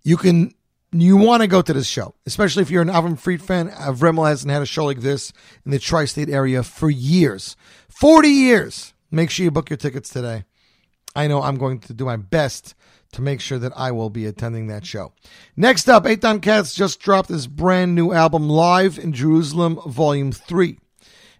[0.04, 0.54] you can
[0.92, 3.70] you want to go to this show, especially if you're an Avram Fried fan.
[3.70, 5.34] Avremel hasn't had a show like this
[5.66, 7.56] in the tri-state area for years,
[7.90, 8.94] forty years.
[9.12, 10.46] Make sure you book your tickets today.
[11.16, 12.76] I know I'm going to do my best
[13.14, 15.14] to make sure that I will be attending that show.
[15.56, 20.78] Next up, Eitan Katz just dropped his brand new album, Live in Jerusalem, Volume 3.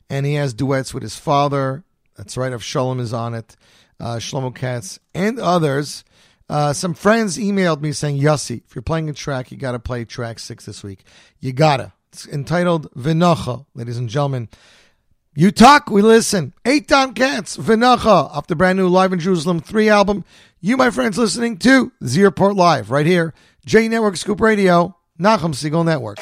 [0.10, 1.84] And he has duets with his father.
[2.16, 3.56] That's right, Avshalom is on it.
[4.00, 6.04] Uh, Shlomo Katz and others.
[6.50, 9.80] Uh, some friends emailed me saying, Yossi, if you're playing a track, you got to
[9.80, 11.04] play track six this week.
[11.40, 11.92] You gotta.
[12.14, 14.48] It's entitled Vinacha, ladies and gentlemen.
[15.40, 16.54] You talk, we listen.
[16.66, 20.26] Eitan Katz, Vinacha, off the brand new Live in Jerusalem 3 album.
[20.62, 25.54] You, my friends, listening to Z Report Live right here, J Network Scoop Radio, Nachum
[25.54, 26.18] Segal Network.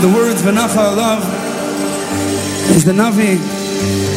[0.00, 1.24] The words Vanacha love
[2.76, 3.38] is the Navi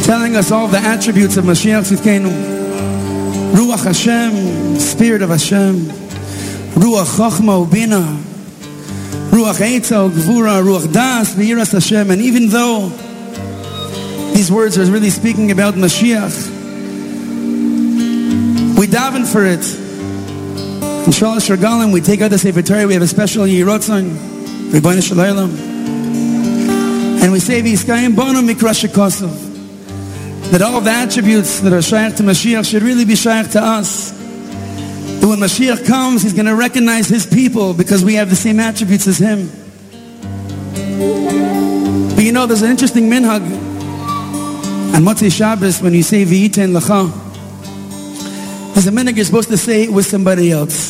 [0.05, 2.29] telling us all the attributes of Mashiach Tzidkenu.
[3.53, 5.75] Ruach Hashem, Spirit of Hashem.
[6.75, 8.17] Ruach Chochma Ubina.
[9.31, 12.11] Ruach Eitzel, Gvura, Ruach Das, V'yiras Hashem.
[12.11, 12.89] And even though
[14.33, 16.49] these words are really speaking about Mashiach,
[18.77, 19.86] we daven for it.
[21.07, 24.09] In Shalosh Regalim, we take out the Sefer Torah, we have a special Yerotzon,
[24.71, 25.57] Rebbeinu Shalaylam.
[27.23, 30.51] And we say, V'yiskayim bono mikrash Kosov.
[30.51, 34.11] That all the attributes that are shaykh to Mashiach should really be shaykh to us.
[34.11, 38.59] That when Mashiach comes, he's going to recognize his people because we have the same
[38.59, 39.47] attributes as him.
[42.15, 43.43] But you know, there's an interesting minhag.
[44.93, 47.23] On Motzei Shabbos, when you say V'yitein Lacha,
[48.73, 50.86] there's a minhag you're supposed to say it with somebody else.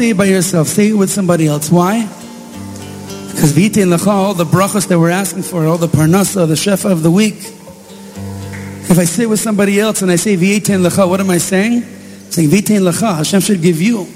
[0.00, 0.66] Say it by yourself.
[0.66, 1.70] Say it with somebody else.
[1.70, 2.06] Why?
[2.06, 6.90] Because V'yitein Lacha, all the brachas that we're asking for, all the parnasa, the shefa
[6.90, 11.06] of the week, if I say it with somebody else and I say V'yitein Lacha,
[11.06, 11.82] what am I saying?
[11.82, 14.06] I'm saying V'yitein Lacha, Hashem should give you.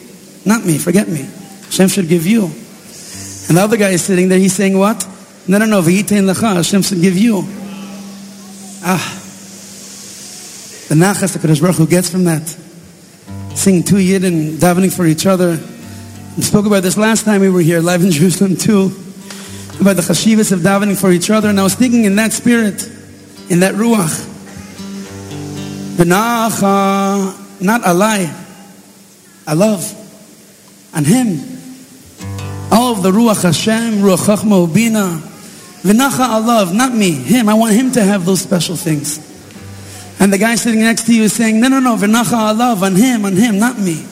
[0.47, 1.29] Not me, forget me.
[1.65, 2.45] Hashem should give you.
[2.45, 5.07] And the other guy is sitting there, he's saying what?
[5.47, 7.43] No, no, no, V'yitein Lacha, Hashem should give you.
[8.83, 9.21] Ah.
[10.89, 12.49] The nachas the Baruch Hu gets from that.
[13.55, 15.61] Singing two Yidden, davening for each other.
[16.37, 18.87] We spoke about this last time we were here, live in Jerusalem too.
[19.81, 21.49] About the chashivas of davening for each other.
[21.49, 22.83] And I was thinking in that spirit,
[23.51, 24.33] in that ruach.
[25.97, 28.35] Benacha, not a lie.
[29.47, 30.01] I love.
[30.93, 31.39] On him.
[32.73, 35.21] All of the ruach Hashem, ruach chachma ubina.
[35.83, 37.49] V'nacha I love, not me, him.
[37.49, 39.19] I want him to have those special things.
[40.19, 42.83] And the guy sitting next to you is saying, no, no, no, v'nacha I love,
[42.83, 44.05] on him, on him, not me.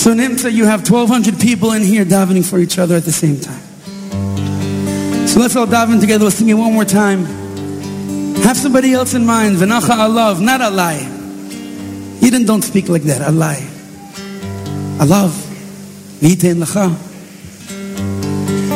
[0.00, 3.38] So in you have 1,200 people in here davening for each other at the same
[3.38, 3.60] time.
[5.28, 6.24] So let's all daven together.
[6.24, 7.26] Let's sing it one more time.
[8.36, 9.58] Have somebody else in mind.
[9.58, 11.06] V'nacha I love, not a lie.
[12.22, 13.62] Eden don't speak like that, a lie.
[15.04, 15.32] Love.
[16.20, 16.96] V'yitein lacha.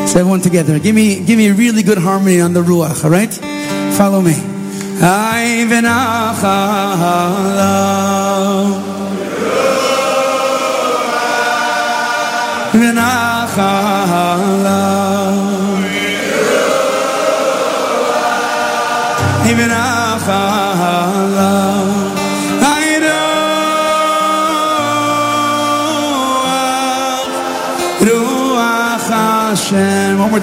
[0.07, 0.79] So everyone together.
[0.79, 3.33] Give me, give me a really good harmony on the ruach, all right?
[3.97, 4.35] Follow me.
[5.01, 6.43] Ay v'nacha
[7.57, 8.94] love.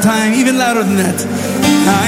[0.01, 1.25] time, even louder than that.
[1.87, 2.07] Ah,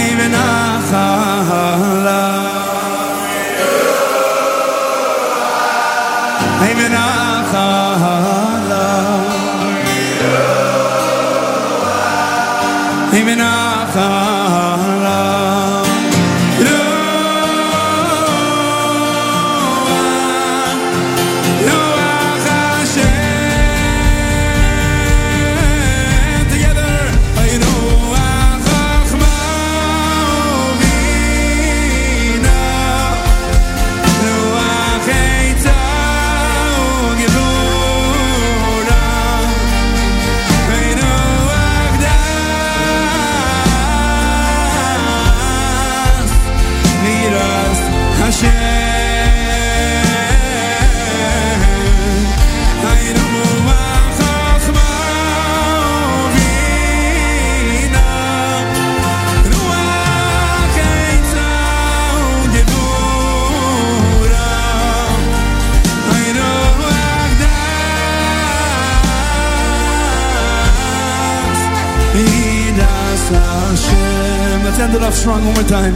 [74.84, 75.96] stand it up strong one more time.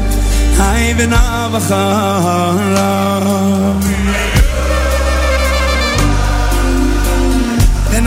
[0.60, 2.90] I bin avachala.
[7.92, 8.06] Ben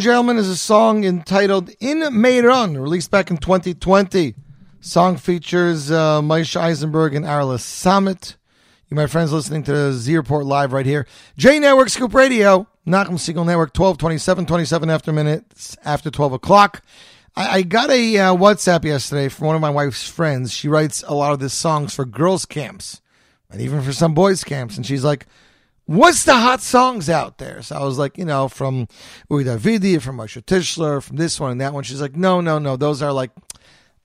[0.00, 4.34] and gentlemen, is a song entitled In Meiron, released back in 2020.
[4.80, 8.38] Song features uh, Moshe Eisenberg and Arla Summit.
[8.88, 11.06] You, my friends, listening to the Z Report live right here.
[11.36, 16.82] J Network Scoop Radio, Nachum Segal Network, 12, 27, 27 after minutes after 12 o'clock.
[17.36, 20.50] I, I got a uh, WhatsApp yesterday from one of my wife's friends.
[20.50, 23.02] She writes a lot of these songs for girls' camps
[23.50, 24.78] and even for some boys' camps.
[24.78, 25.26] And she's like,
[25.90, 27.62] What's the hot songs out there?
[27.62, 28.86] So I was like, you know, from
[29.28, 31.82] Uri Davidi, from Moshe Tischler, from this one and that one.
[31.82, 32.76] She's like, no, no, no.
[32.76, 33.32] Those are like,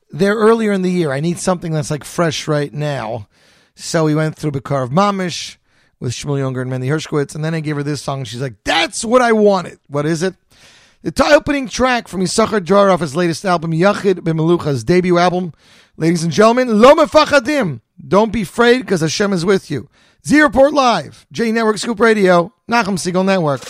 [0.09, 1.11] they're earlier in the year.
[1.11, 3.27] I need something that's like fresh right now.
[3.75, 5.57] So we went through Bakar of Mamish
[5.99, 7.35] with Shmuel Younger and Mandy Hershkowitz.
[7.35, 8.21] And then I gave her this song.
[8.21, 9.77] And she's like, that's what I wanted.
[9.87, 10.33] What is it?
[11.03, 15.53] The tie opening track from Yisachar off his latest album, Yachid B'Melucha's debut album.
[15.97, 17.81] Ladies and gentlemen, Lo Mefachadim.
[18.07, 19.87] Don't be afraid because Hashem is with you.
[20.27, 23.61] Z Report Live, J Network Scoop Radio, Nachum Segal Network.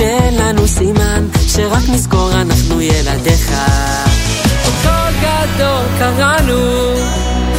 [0.00, 3.52] שתיתן לנו סימן, שרק נזכור אנחנו ילדיך.
[4.82, 6.94] קול גדול קראנו,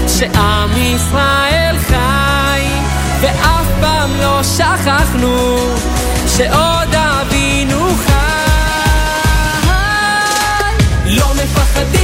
[0.07, 2.61] שעם ישראל חי,
[3.21, 5.57] ואף פעם לא שכחנו,
[6.37, 8.11] שעוד אבינו חי.
[11.05, 12.00] לא מפחדים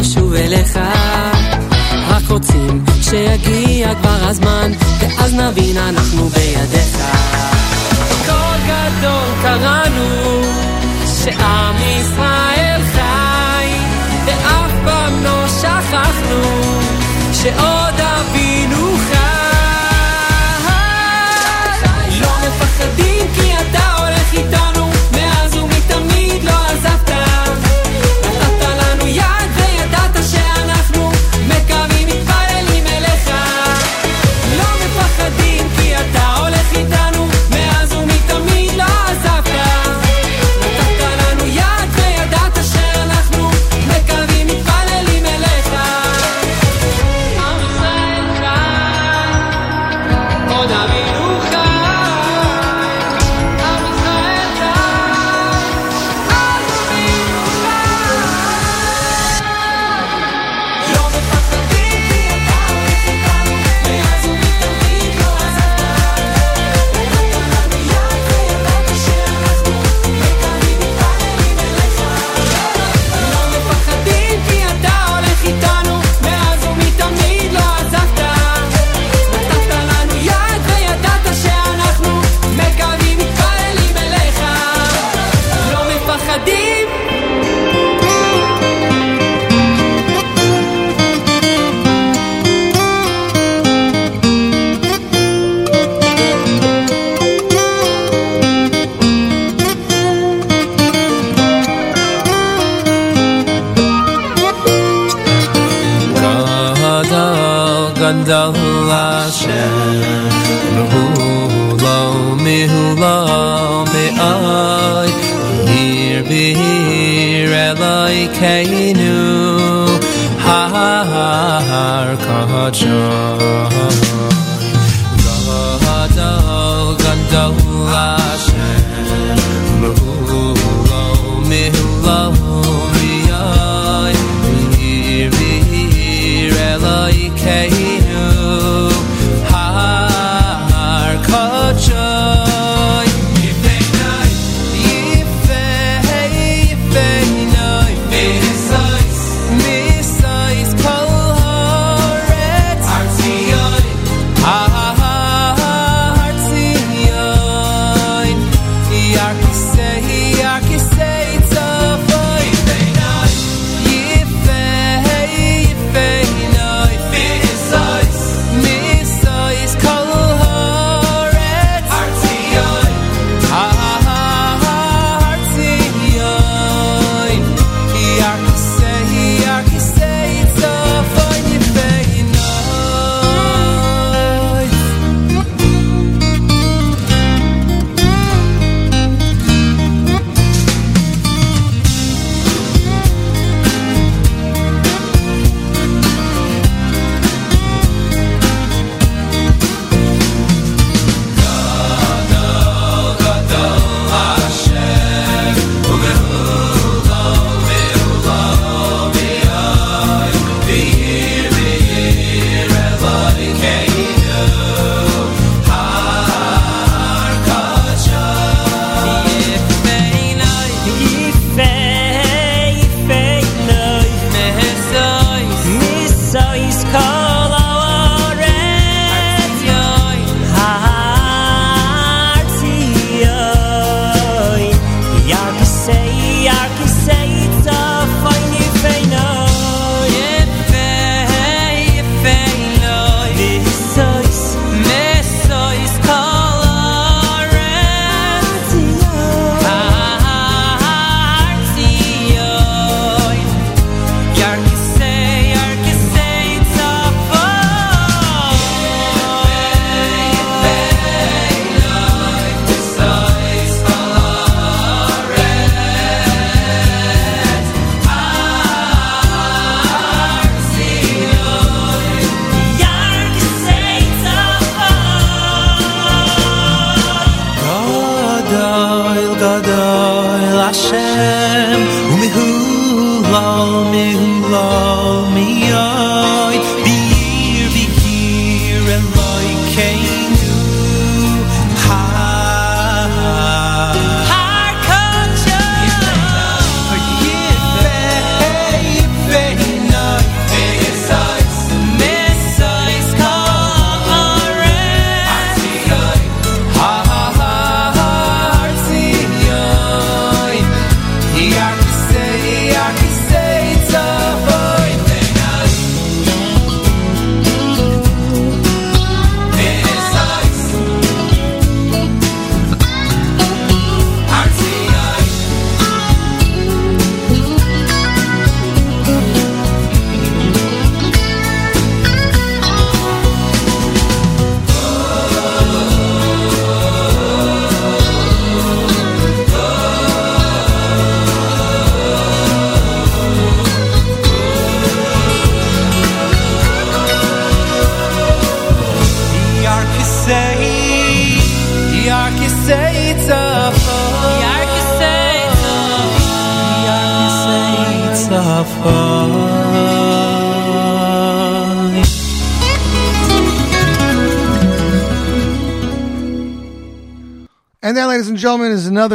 [0.00, 0.78] לשוב אליך.
[2.08, 6.98] רק רוצים שיגיע כבר הזמן ואז נבין אנחנו בידיך.
[8.26, 10.42] קול גדול קראנו
[11.24, 13.66] שעם ישראל חי
[14.26, 16.42] ואף פעם לא שכחנו
[17.32, 17.77] שעוד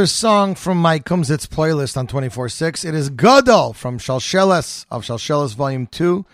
[0.03, 2.83] another song from my Kumsitz playlist on 24-6.
[2.83, 6.25] It is Gadol from Shalsheles of Shalsheles Volume 2,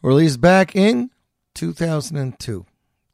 [0.00, 1.10] released back in
[1.54, 2.64] 2002,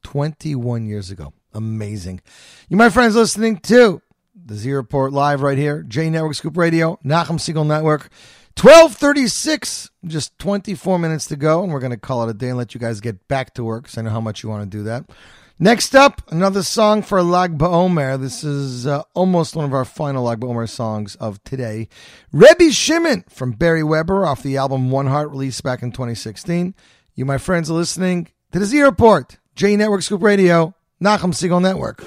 [0.03, 1.33] 21 years ago.
[1.53, 2.21] Amazing.
[2.69, 4.01] You, my friends, listening to
[4.33, 8.09] the Z Report live right here, J Network Scoop Radio, Nachum Segal Network.
[8.57, 12.57] 1236, just 24 minutes to go, and we're going to call it a day and
[12.57, 14.77] let you guys get back to work because I know how much you want to
[14.77, 15.09] do that.
[15.57, 18.19] Next up, another song for Lag BaOmer.
[18.19, 21.87] This is uh, almost one of our final Lag BaOmer songs of today.
[22.33, 26.75] Rebbe Shimon from Barry Weber off the album One Heart, released back in 2016.
[27.13, 31.61] You, my friends, are listening to the Z Report, J Network Scoop Radio, Nachum Segal
[31.61, 32.03] Network.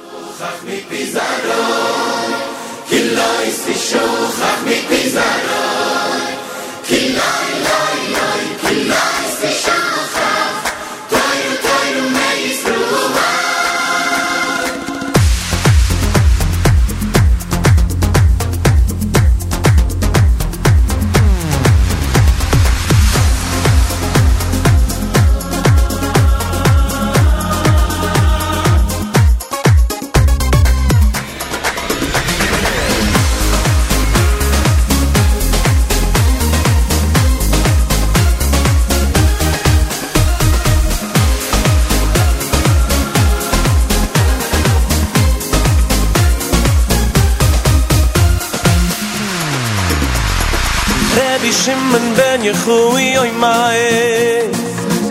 [51.49, 54.51] Rebi Shimon ben Yechui oi mae.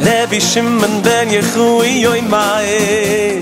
[0.06, 3.42] Rebi Shimon ben Yechui oi mae.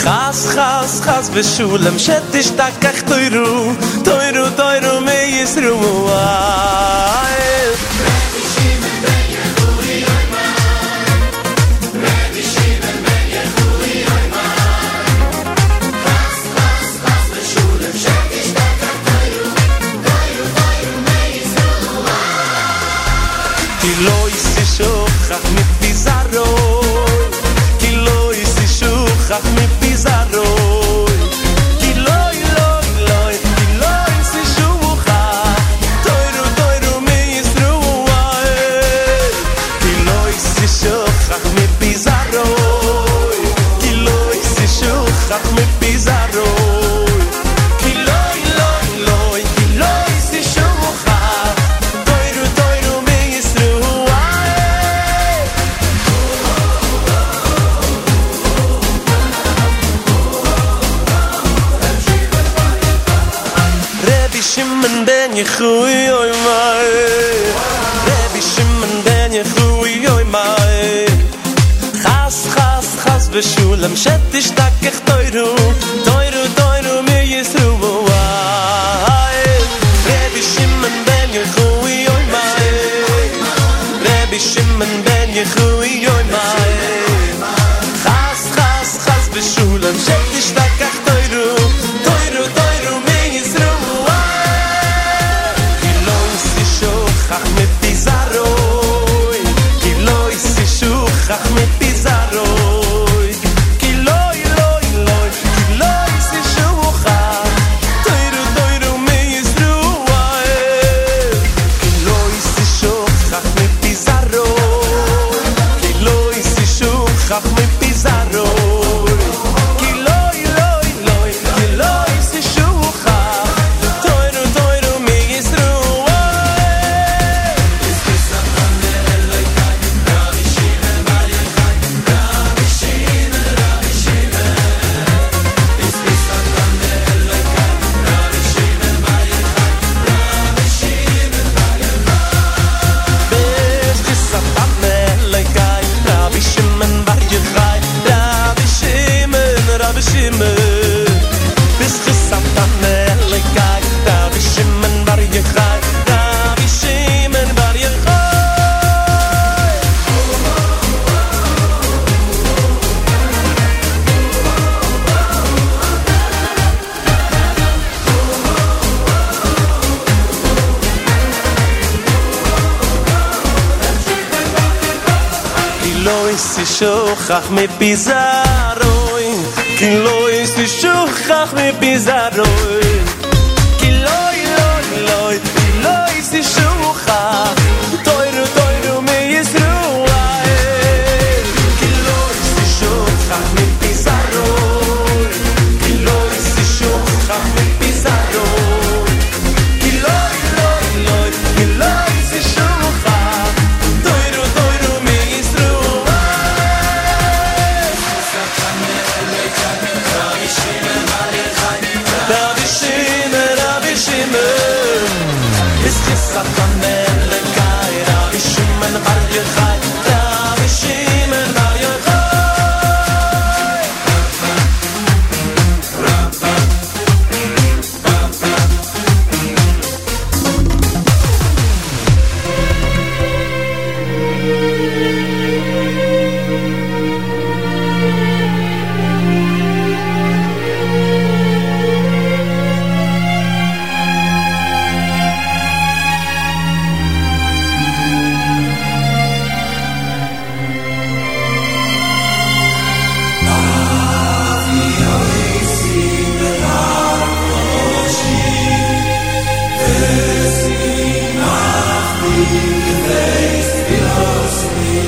[0.00, 3.76] Chas, chas, chas, v'shulem shetish takach toiru
[4.06, 5.76] Toiru, toiru, me yisru,
[6.08, 7.29] ay ah.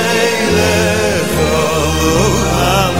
[1.35, 2.37] gol
[2.75, 2.97] am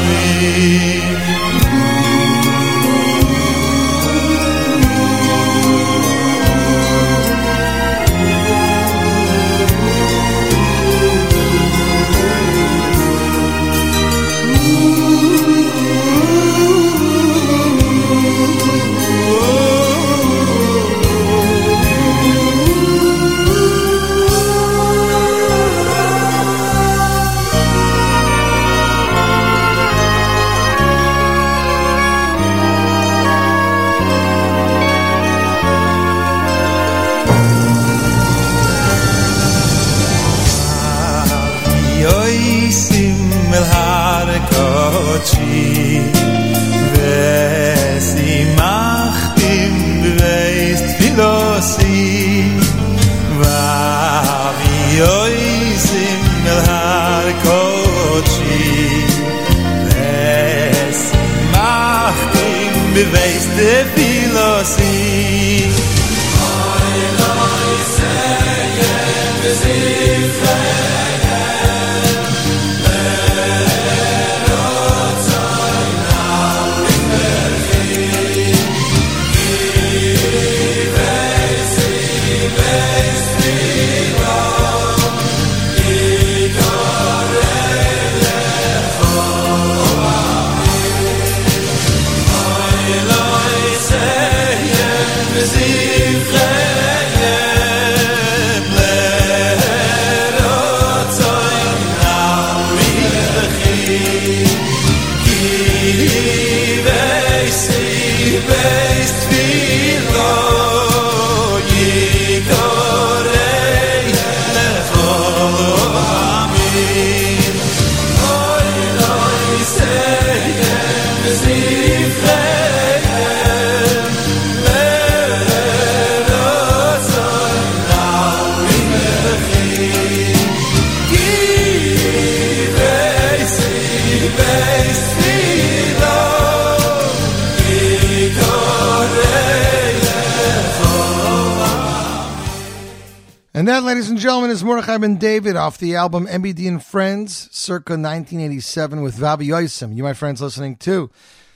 [145.57, 149.97] off the album MBD and Friends, circa 1987, with Vavi Yoisim.
[149.97, 151.09] You, my friends, listening to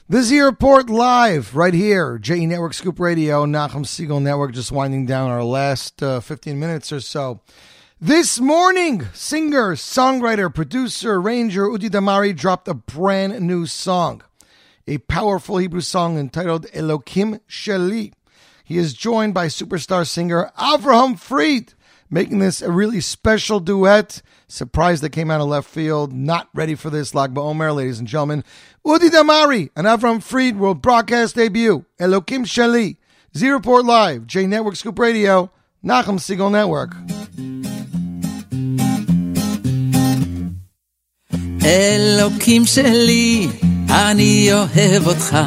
[0.10, 5.06] the Z Report live right here, J Network Scoop Radio, Nachum Segal Network, just winding
[5.06, 7.40] down our last uh, 15 minutes or so.
[8.00, 14.24] This morning, singer, songwriter, producer, arranger Udi Damari dropped a brand new song,
[14.88, 18.14] a powerful Hebrew song entitled Elokim Sheli.
[18.64, 21.74] He is joined by superstar singer Avraham Fried,
[22.12, 24.22] making this a really special duet.
[24.48, 26.14] Surprise that came out of left field.
[26.14, 27.16] Not ready for this.
[27.16, 28.44] Lag BaOmer, ladies and gentlemen.
[28.86, 31.86] Udi Damari and Avram Fried world broadcast debut.
[32.00, 32.98] Elokim Sheli.
[33.52, 35.50] report Live, J Network Scoop Radio,
[35.84, 36.94] Nachum Segal Network.
[41.66, 43.48] אלוקים שלי,
[43.90, 45.38] אני אוהב אותך,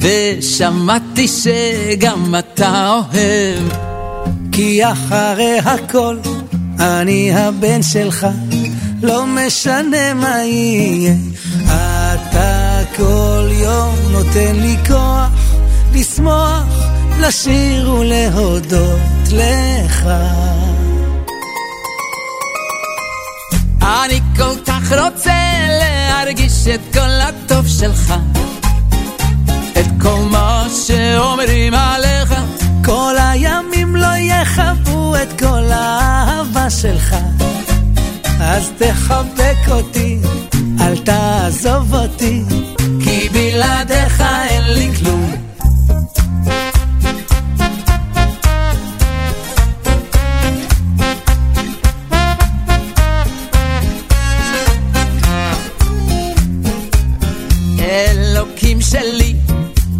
[0.00, 3.87] ושמעתי שגם אתה אוהב
[4.58, 6.16] כי אחרי הכל,
[6.80, 8.26] אני הבן שלך,
[9.02, 11.14] לא משנה מה יהיה.
[11.64, 15.28] אתה כל יום נותן לי כוח,
[15.94, 16.64] לשמוח,
[17.20, 20.08] לשיר ולהודות לך.
[23.82, 28.14] אני כל כך רוצה להרגיש את כל הטוב שלך,
[29.78, 32.34] את כל מה שאומרים עליך.
[32.88, 33.16] כל
[33.88, 37.16] הימים לא יכבו את כל האהבה שלך.
[38.40, 40.18] אז תחבק אותי,
[40.80, 42.42] אל תעזוב אותי,
[43.04, 45.32] כי בלעדיך אין לי כלום.
[57.80, 59.34] אלוקים שלי,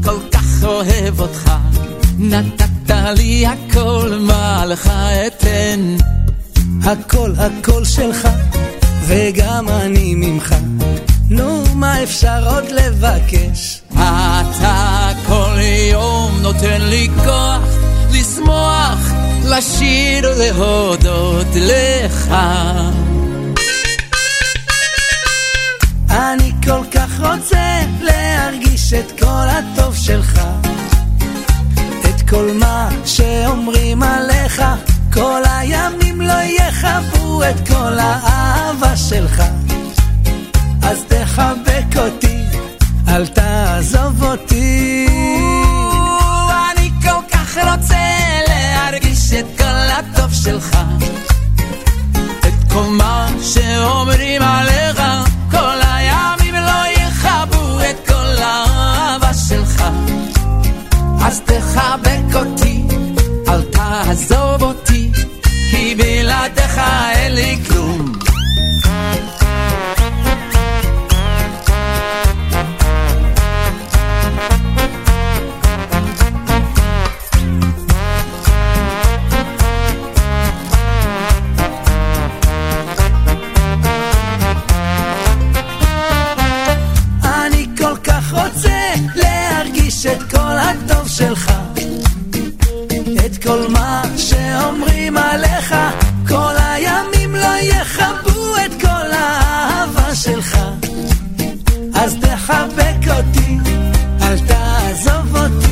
[0.04, 1.50] כל כך אוהב אותך,
[2.18, 2.68] נתת
[3.16, 3.77] לי הכל,
[4.68, 4.90] לך
[5.26, 5.96] אתן?
[6.84, 8.28] הכל הכל שלך,
[9.06, 10.54] וגם אני ממך.
[11.30, 13.82] נו, מה אפשר עוד לבקש?
[13.92, 15.56] אתה כל
[15.92, 17.62] יום נותן לי כוח
[18.12, 19.12] לשמוח,
[19.44, 22.34] לשיר ולהודות לך.
[26.10, 30.40] אני כל כך רוצה להרגיש את כל הטוב שלך,
[32.30, 34.62] כל מה שאומרים עליך,
[35.12, 39.42] כל הימים לא יכבו את כל האהבה שלך.
[40.82, 42.38] אז תחבק אותי,
[43.08, 45.06] אל תעזוב אותי.
[46.72, 47.96] אני כל כך רוצה
[48.48, 50.78] להרגיש את כל הטוב שלך,
[52.40, 55.02] את כל מה שאומרים עליך,
[61.20, 62.82] אז תחבק אותי,
[63.48, 65.10] אל תעזוב אותי,
[65.70, 66.78] כי בלעדיך
[67.14, 67.77] אין לי כלום.
[91.18, 91.52] שלך,
[93.26, 95.74] את כל מה שאומרים עליך,
[96.28, 100.58] כל הימים לא יכבו את כל האהבה שלך.
[101.94, 103.58] אז תחבק אותי,
[104.22, 105.67] אל תעזוב אותי.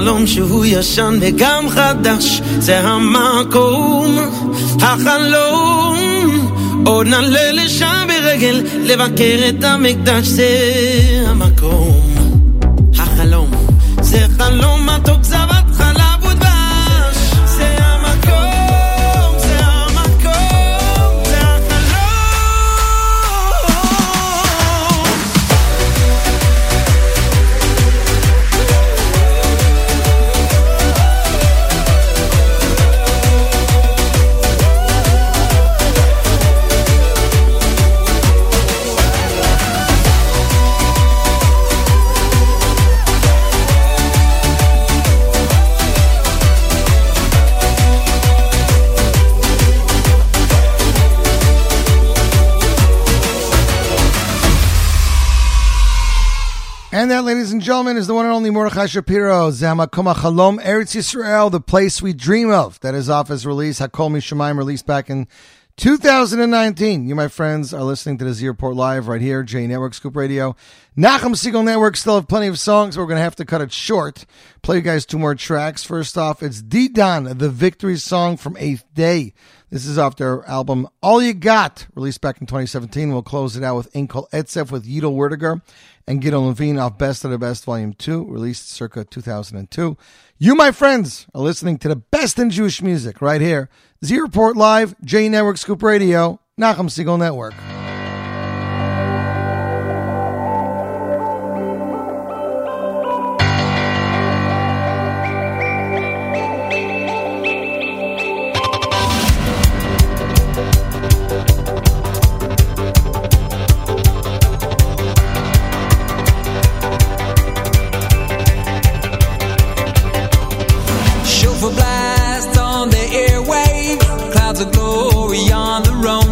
[0.00, 4.18] חלום שהוא ישן וגם חדש, זה המקום,
[4.80, 5.96] החלום.
[6.86, 10.48] עוד נעלה לשם ברגל, לבקר את המקדש, זה
[57.61, 62.01] and gentlemen, is the one and only Mordechai Shapiro, Zamakum Chalom, Eretz Yisrael, the place
[62.01, 62.79] we dream of.
[62.79, 65.27] That is off his release, Hakol Mishamayim, released back in
[65.77, 67.07] 2019.
[67.07, 70.15] You, my friends, are listening to the Z Report Live right here, J Network, Scoop
[70.15, 70.55] Radio.
[70.97, 73.61] Nachum Segal Network still have plenty of songs, but we're going to have to cut
[73.61, 74.25] it short.
[74.61, 75.83] Play you guys two more tracks.
[75.83, 79.33] First off, it's Didan, the victory song from Eighth Day.
[79.69, 83.11] This is off their album All You Got, released back in 2017.
[83.11, 85.61] We'll close it out with Inkol Etzef with Yidel Werdyger
[86.07, 89.97] and Gidon Levine off Best of the Best Volume 2, released circa 2002.
[90.43, 93.69] You, my friends, are listening to the best in Jewish music right here.
[94.03, 97.53] Z Report Live, J Network Scoop Radio, Nachum Segal Network.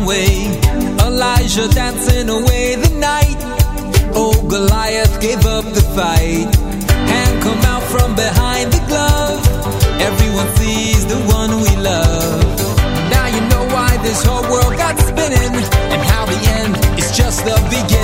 [0.09, 0.49] The.
[1.05, 3.39] Elijah dancing away the night.
[4.15, 6.49] Oh, Goliath gave up the fight.
[7.11, 9.39] Hand come out from behind the glove.
[10.09, 12.41] Everyone sees the one we love.
[13.13, 15.53] Now you know why this whole world got spinning,
[15.93, 17.98] and how the end is just the beginning.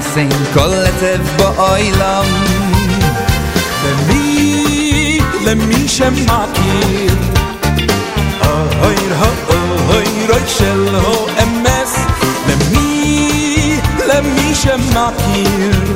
[0.00, 2.24] חסן kolletev לטב באוילם
[3.84, 7.14] למי, למי שמכיר
[8.82, 9.14] אויר,
[9.48, 11.96] אויר, אויר של הו-אמס
[12.48, 15.94] למי, למי שמכיר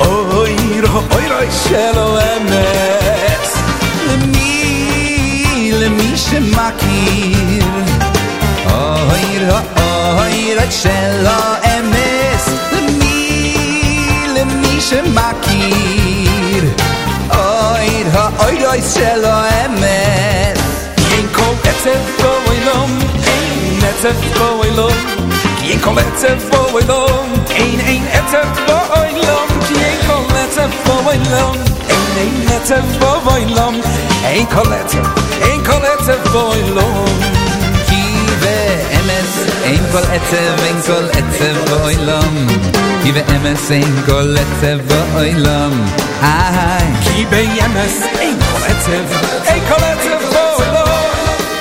[0.00, 3.56] אויר, אויר, אויר של הו-אמס
[4.08, 7.64] למי, למי שמכיר
[8.66, 9.54] אויר, אויר,
[10.18, 11.75] אויר של הו-אמס
[14.80, 16.64] שמישה מכיר
[17.30, 20.58] אויר האויר אוי שלו אמת
[21.12, 24.92] אין כל עצב בו אילום אין עצב בו אילום
[25.60, 30.70] כי אין כל עצב בו אילום אין אין עצב בו אילום כי אין כל עצב
[30.86, 31.56] בו אילום
[31.88, 33.80] אין אין עצב בו אילום
[34.24, 37.45] אין כל עצב אין כל אין כל עצב בו אילום
[39.66, 42.36] ein kol etze wen kol etze voilam
[43.08, 45.74] i we em ein kol etze voilam
[46.28, 49.00] ah ki be em es ein kol etze
[49.54, 50.92] ein kol etze voilam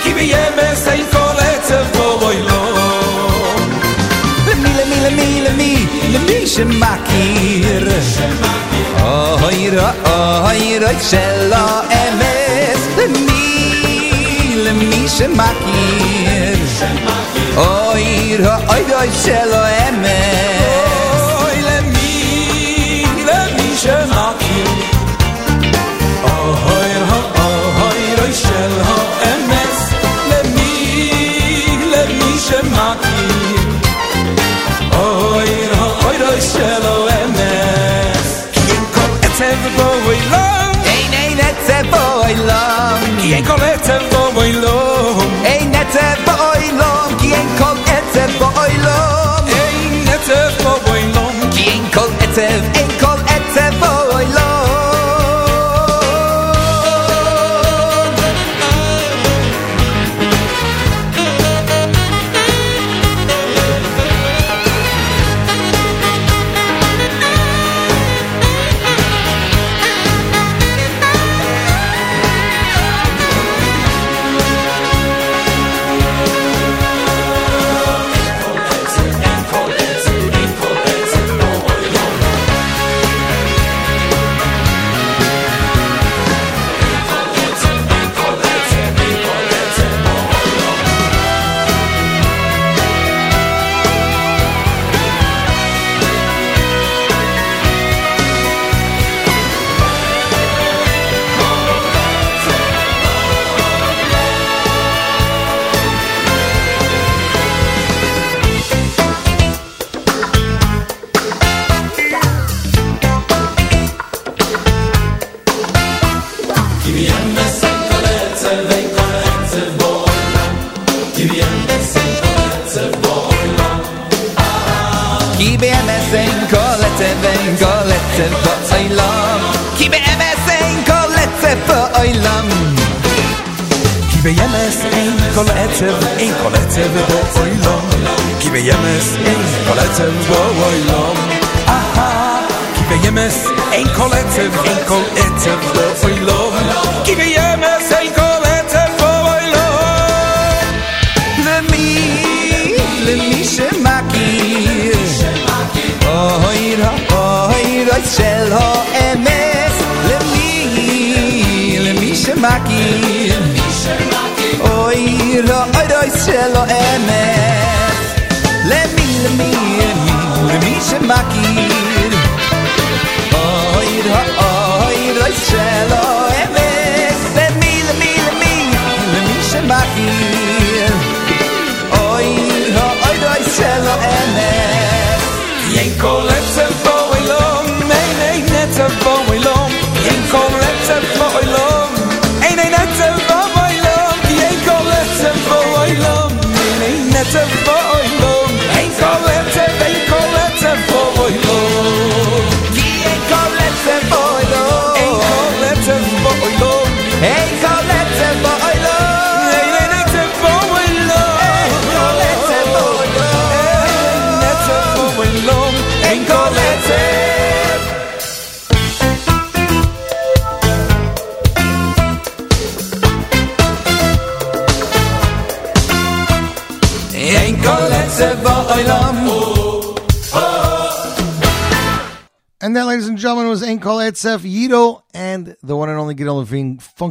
[0.04, 3.66] ki be em es ein kol etze voilam
[4.64, 5.72] mi le mi le mi le mi
[6.14, 7.86] le mi sche makir.
[9.10, 11.66] oh hayra oh hayra shella
[12.04, 12.22] em
[14.64, 15.28] le mi sche
[18.00, 22.14] írha agyaj szela emez Oly le mi,
[23.28, 24.62] le mi sem aki
[26.34, 28.98] Ahajra, ahajra selha
[29.34, 29.78] emez
[30.30, 30.74] Le mi,
[31.92, 33.24] le mi sem aki
[35.02, 38.28] Ahajra, ahajra selha emez.
[38.60, 44.25] Ilyenkor egyszer bajlam Én én egyszer bajlam Ilyenkor egyszer bajlam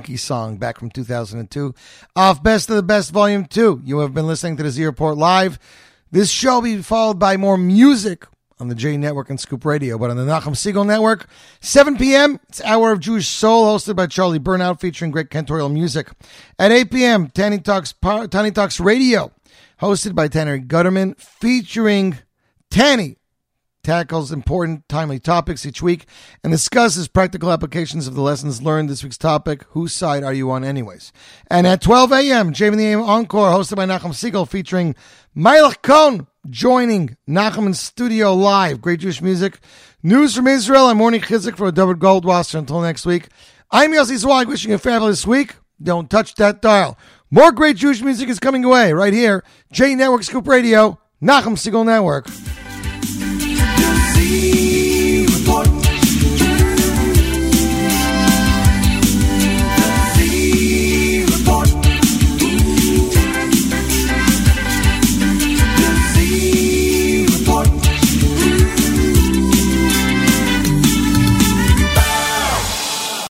[0.05, 1.75] funky song back from 2002
[2.15, 3.81] off Best of the Best Volume 2.
[3.87, 5.59] You have been listening to the Z Report Live.
[6.11, 8.27] This show will be followed by more music
[8.61, 11.27] on the J Network and Scoop Radio, but on the Nachum Segal Network,
[11.61, 16.11] 7 p.m., it's Hour of Jewish Soul, hosted by Charlie Bernhaut, featuring great cantorial music.
[16.59, 19.33] At 8 p.m., Tanny Talks, Tiny Talks Radio,
[19.81, 22.19] hosted by Tanner Gutterman, featuring
[22.71, 23.17] Tanny
[23.85, 26.07] tackles important, timely topics each week
[26.43, 28.91] and discusses practical applications of the lessons learned.
[28.91, 31.13] This week's topic, whose side are you on anyways?
[31.49, 34.97] And at 12 a.m., JM the Encore, hosted by Nachum Segal, featuring
[35.37, 38.81] Meilach Kohn, joining Nachum in studio live.
[38.81, 39.61] Great Jewish music.
[40.03, 42.59] News from Israel and Morning Chizuk for David Goldwasser.
[42.59, 43.29] Until next week,
[43.71, 45.57] I'm Yossi Zweig, wishing you a fabulous week.
[45.83, 46.99] Don't touch that dial.
[47.31, 49.43] More great Jewish music is coming away right here.
[49.73, 52.27] J Network Scoop Radio, Nachum Segal Network.
[54.35, 54.74] You.